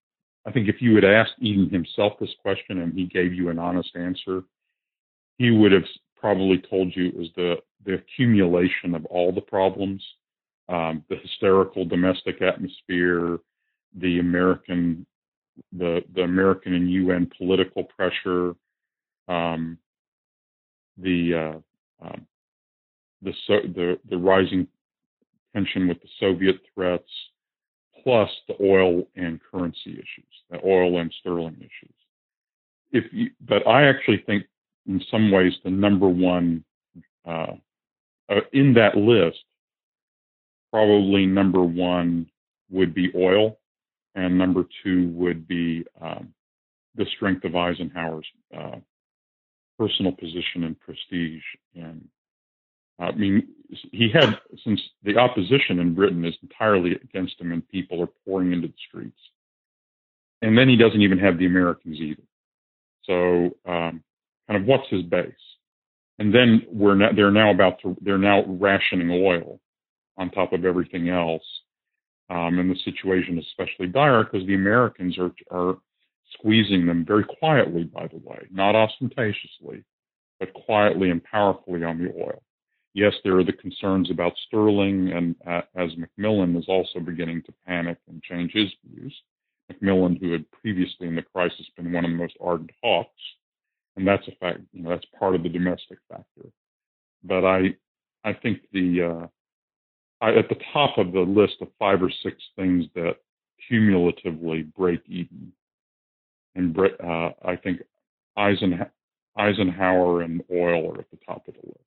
[0.45, 3.59] I think if you had asked Eden himself this question and he gave you an
[3.59, 4.43] honest answer,
[5.37, 5.85] he would have
[6.19, 7.55] probably told you it was the
[7.85, 10.03] the accumulation of all the problems,
[10.69, 13.39] um, the hysterical domestic atmosphere,
[13.95, 15.05] the American
[15.73, 18.53] the the American and UN political pressure,
[19.27, 19.77] um,
[20.97, 21.33] the
[22.01, 22.25] uh, um,
[23.21, 24.67] the, so, the the rising
[25.53, 27.09] tension with the Soviet threats,
[28.03, 31.95] plus the oil and currency issues, the oil and sterling issues.
[32.91, 34.45] If you, but I actually think
[34.87, 36.63] in some ways the number one
[37.27, 37.53] uh,
[38.29, 39.43] uh, in that list,
[40.71, 42.27] probably number one
[42.69, 43.57] would be oil,
[44.15, 46.33] and number two would be um,
[46.95, 48.77] the strength of Eisenhower's uh,
[49.77, 51.43] personal position and prestige.
[51.75, 52.07] And
[52.99, 53.47] I mean,
[53.91, 58.51] he had since the opposition in Britain is entirely against him, and people are pouring
[58.51, 59.19] into the streets.
[60.41, 62.23] And then he doesn't even have the Americans either.
[63.03, 63.15] So,
[63.69, 64.03] um,
[64.47, 65.33] kind of, what's his base?
[66.19, 69.59] And then we're now, they're now about to they're now rationing oil
[70.19, 71.43] on top of everything else.
[72.29, 75.77] Um, and the situation is especially dire because the Americans are are
[76.33, 79.83] squeezing them very quietly, by the way, not ostentatiously,
[80.39, 82.43] but quietly and powerfully on the oil.
[82.93, 87.53] Yes, there are the concerns about sterling, and uh, as Macmillan is also beginning to
[87.65, 89.15] panic and change his views,
[89.69, 93.21] Macmillan, who had previously in the crisis been one of the most ardent hawks,
[93.95, 94.59] and that's a fact.
[94.73, 96.49] You know, that's part of the domestic factor.
[97.23, 97.75] But I,
[98.23, 99.27] I think the uh,
[100.21, 103.17] at the top of the list of five or six things that
[103.67, 105.53] cumulatively break Eden,
[106.55, 107.81] and uh, I think
[108.35, 108.91] Eisenhower,
[109.37, 111.79] Eisenhower and oil are at the top of the list.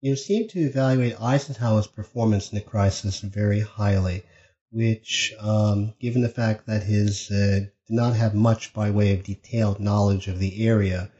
[0.00, 4.22] You seem to evaluate Eisenhower's performance in the crisis very highly,
[4.70, 9.24] which, um, given the fact that his uh, did not have much by way of
[9.24, 11.10] detailed knowledge of the area.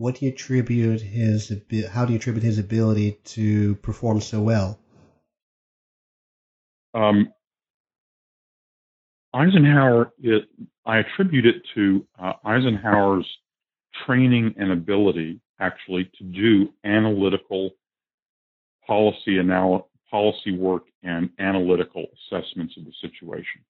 [0.00, 1.52] What do you attribute his
[1.90, 4.80] how do you attribute his ability to perform so well?
[6.94, 7.34] Um,
[9.34, 10.10] Eisenhower,
[10.86, 13.26] I attribute it to uh, Eisenhower's
[14.06, 17.72] training and ability actually to do analytical
[18.86, 23.60] policy anal- policy work and analytical assessments of the situation.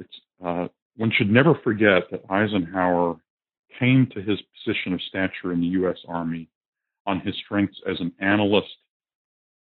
[0.00, 0.66] It's, uh,
[0.96, 3.20] one should never forget that Eisenhower
[3.78, 5.98] came to his position of stature in the U.S.
[6.08, 6.48] Army
[7.06, 8.68] on his strengths as an analyst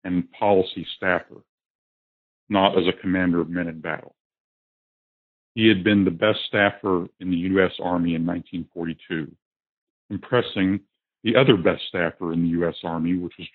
[0.03, 1.41] and policy staffer,
[2.49, 4.15] not as a commander of men in battle.
[5.55, 7.71] He had been the best staffer in the U.S.
[7.81, 9.31] Army in 1942,
[10.09, 10.79] impressing
[11.23, 12.75] the other best staffer in the U.S.
[12.83, 13.47] Army, which was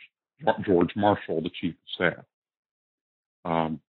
[0.66, 2.24] George Marshall, the chief of staff.
[3.44, 3.80] Um,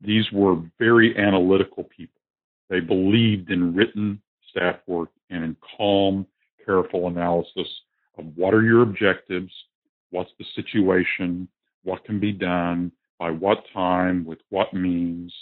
[0.00, 2.20] these were very analytical people.
[2.68, 4.20] They believed in written
[4.56, 6.26] staff work and in calm,
[6.64, 7.68] careful analysis
[8.18, 9.52] of what are your objectives,
[10.10, 11.48] what's the situation,
[11.84, 15.32] what can be done, by what time, with what means,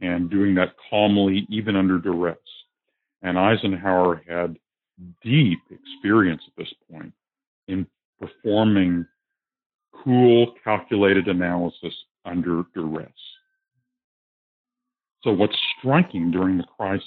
[0.00, 2.36] and doing that calmly, even under duress.
[3.22, 4.56] And Eisenhower had
[5.22, 7.12] deep experience at this point
[7.68, 7.86] in
[8.20, 9.06] performing
[9.92, 11.94] cool, calculated analysis
[12.24, 13.08] under duress.
[15.22, 17.06] So what's striking during the crisis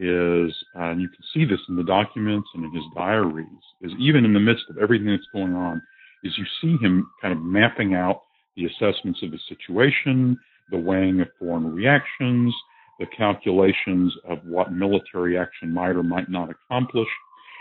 [0.00, 3.46] is, and you can see this in the documents and in his diaries,
[3.82, 5.80] is even in the midst of everything that's going on,
[6.22, 8.22] is you see him kind of mapping out
[8.56, 10.38] the assessments of the situation,
[10.70, 12.54] the weighing of foreign reactions,
[12.98, 17.08] the calculations of what military action might or might not accomplish.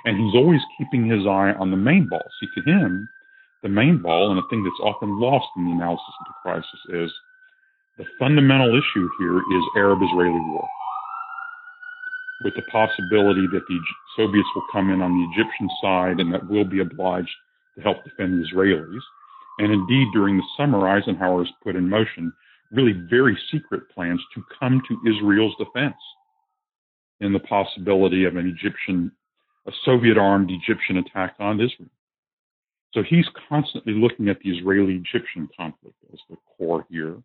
[0.06, 2.24] And he's always keeping his eye on the main ball.
[2.40, 3.08] See, to him,
[3.64, 6.80] the main ball, and a thing that's often lost in the analysis of the crisis,
[6.90, 7.12] is
[7.98, 10.68] the fundamental issue here is Arab Israeli war,
[12.44, 13.80] with the possibility that the
[14.16, 17.30] Soviets will come in on the Egyptian side and that we'll be obliged
[17.76, 19.02] to help defend the Israelis.
[19.60, 22.34] And indeed, during the summer, Eisenhower has put in motion
[22.72, 25.96] really very secret plans to come to Israel's defense
[27.20, 29.12] in the possibility of an Egyptian,
[29.68, 31.89] a Soviet armed Egyptian attack on Israel.
[32.94, 37.18] So he's constantly looking at the Israeli Egyptian conflict as the core here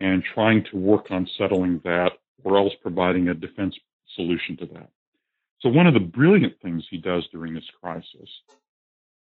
[0.00, 2.12] and trying to work on settling that
[2.42, 3.76] or else providing a defense
[4.14, 4.90] solution to that.
[5.60, 8.28] So one of the brilliant things he does during this crisis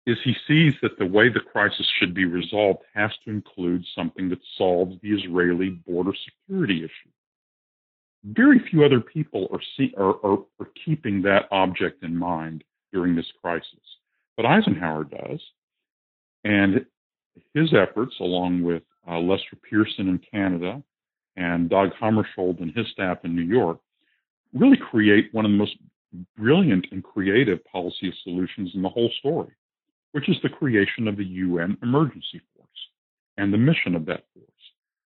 [0.05, 4.29] is he sees that the way the crisis should be resolved has to include something
[4.29, 7.09] that solves the Israeli border security issue.
[8.25, 13.15] Very few other people are, see, are, are, are keeping that object in mind during
[13.15, 13.79] this crisis,
[14.35, 15.41] but Eisenhower does.
[16.43, 16.85] And
[17.53, 20.83] his efforts, along with uh, Lester Pearson in Canada
[21.35, 23.79] and Dag Hammarskjöld and his staff in New York,
[24.53, 25.75] really create one of the most
[26.37, 29.51] brilliant and creative policy solutions in the whole story,
[30.11, 32.69] which is the creation of the UN Emergency Force
[33.37, 34.47] and the mission of that force,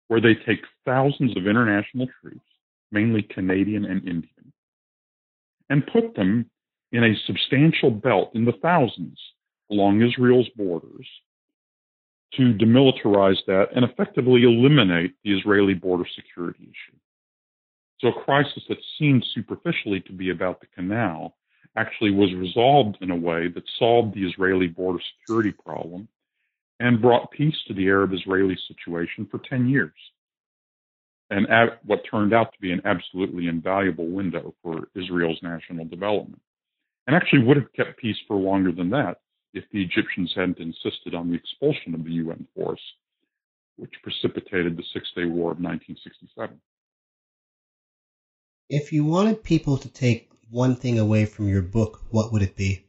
[0.07, 2.45] where they take thousands of international troops,
[2.91, 4.53] mainly Canadian and Indian,
[5.69, 6.49] and put them
[6.91, 9.19] in a substantial belt in the thousands
[9.69, 11.07] along Israel's borders
[12.37, 16.97] to demilitarize that and effectively eliminate the Israeli border security issue.
[17.99, 21.35] So a crisis that seemed superficially to be about the canal
[21.75, 26.07] actually was resolved in a way that solved the Israeli border security problem
[26.79, 29.93] and brought peace to the Arab Israeli situation for 10 years.
[31.29, 31.47] And
[31.85, 36.41] what turned out to be an absolutely invaluable window for Israel's national development.
[37.07, 39.19] And actually would have kept peace for longer than that
[39.55, 42.81] if the Egyptians hadn't insisted on the expulsion of the UN force,
[43.77, 46.59] which precipitated the Six Day War of 1967.
[48.69, 52.57] If you wanted people to take one thing away from your book, what would it
[52.57, 52.85] be?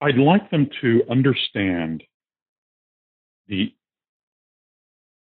[0.00, 2.02] I'd like them to understand
[3.48, 3.72] the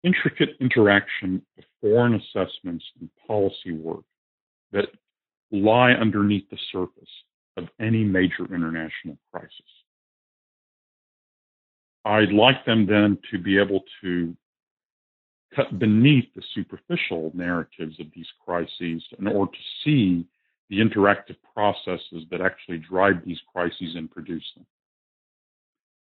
[0.03, 4.03] intricate interaction of foreign assessments and policy work
[4.72, 4.88] that
[5.51, 7.09] lie underneath the surface
[7.62, 9.51] of any major international crisis.
[12.03, 14.36] I'd like them then to be able to
[15.55, 20.26] cut beneath the superficial narratives of these crises in order to see
[20.70, 24.66] the interactive processes that actually drive these crises and produce them.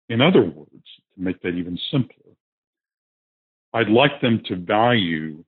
[0.08, 2.32] In other words, to make that even simpler,
[3.72, 5.44] I'd like them to value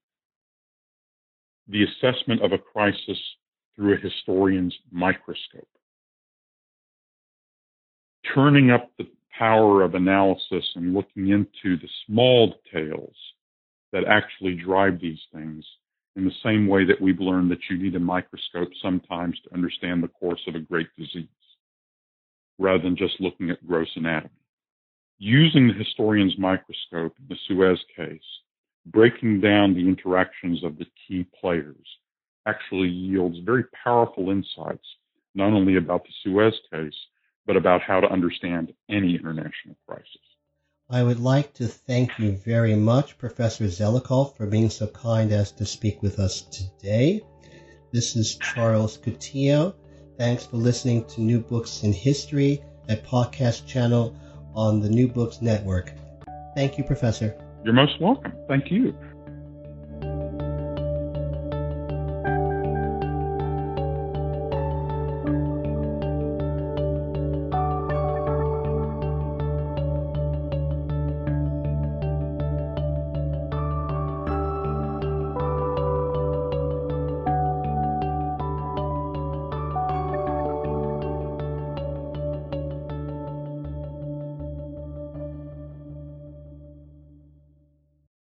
[1.69, 3.19] the assessment of a crisis
[3.75, 5.69] through a historian's microscope
[8.35, 9.07] turning up the
[9.39, 13.15] power of analysis and looking into the small details
[13.93, 15.65] that actually drive these things
[16.17, 20.03] in the same way that we've learned that you need a microscope sometimes to understand
[20.03, 21.29] the course of a great disease,
[22.59, 24.31] rather than just looking at gross anatomy.
[25.19, 28.21] Using the historian's microscope in the Suez case,
[28.87, 31.87] breaking down the interactions of the key players
[32.47, 34.87] actually yields very powerful insights,
[35.35, 36.95] not only about the Suez case,
[37.47, 40.21] but about how to understand any international crisis.
[40.89, 45.51] I would like to thank you very much, Professor Zelikow, for being so kind as
[45.53, 47.23] to speak with us today.
[47.93, 49.75] This is Charles Coutinho.
[50.19, 54.17] Thanks for listening to New Books in History, a podcast channel
[54.55, 55.93] on the New Books Network.
[56.55, 57.37] Thank you, Professor.
[57.65, 58.33] You're most welcome.
[58.49, 58.97] Thank you.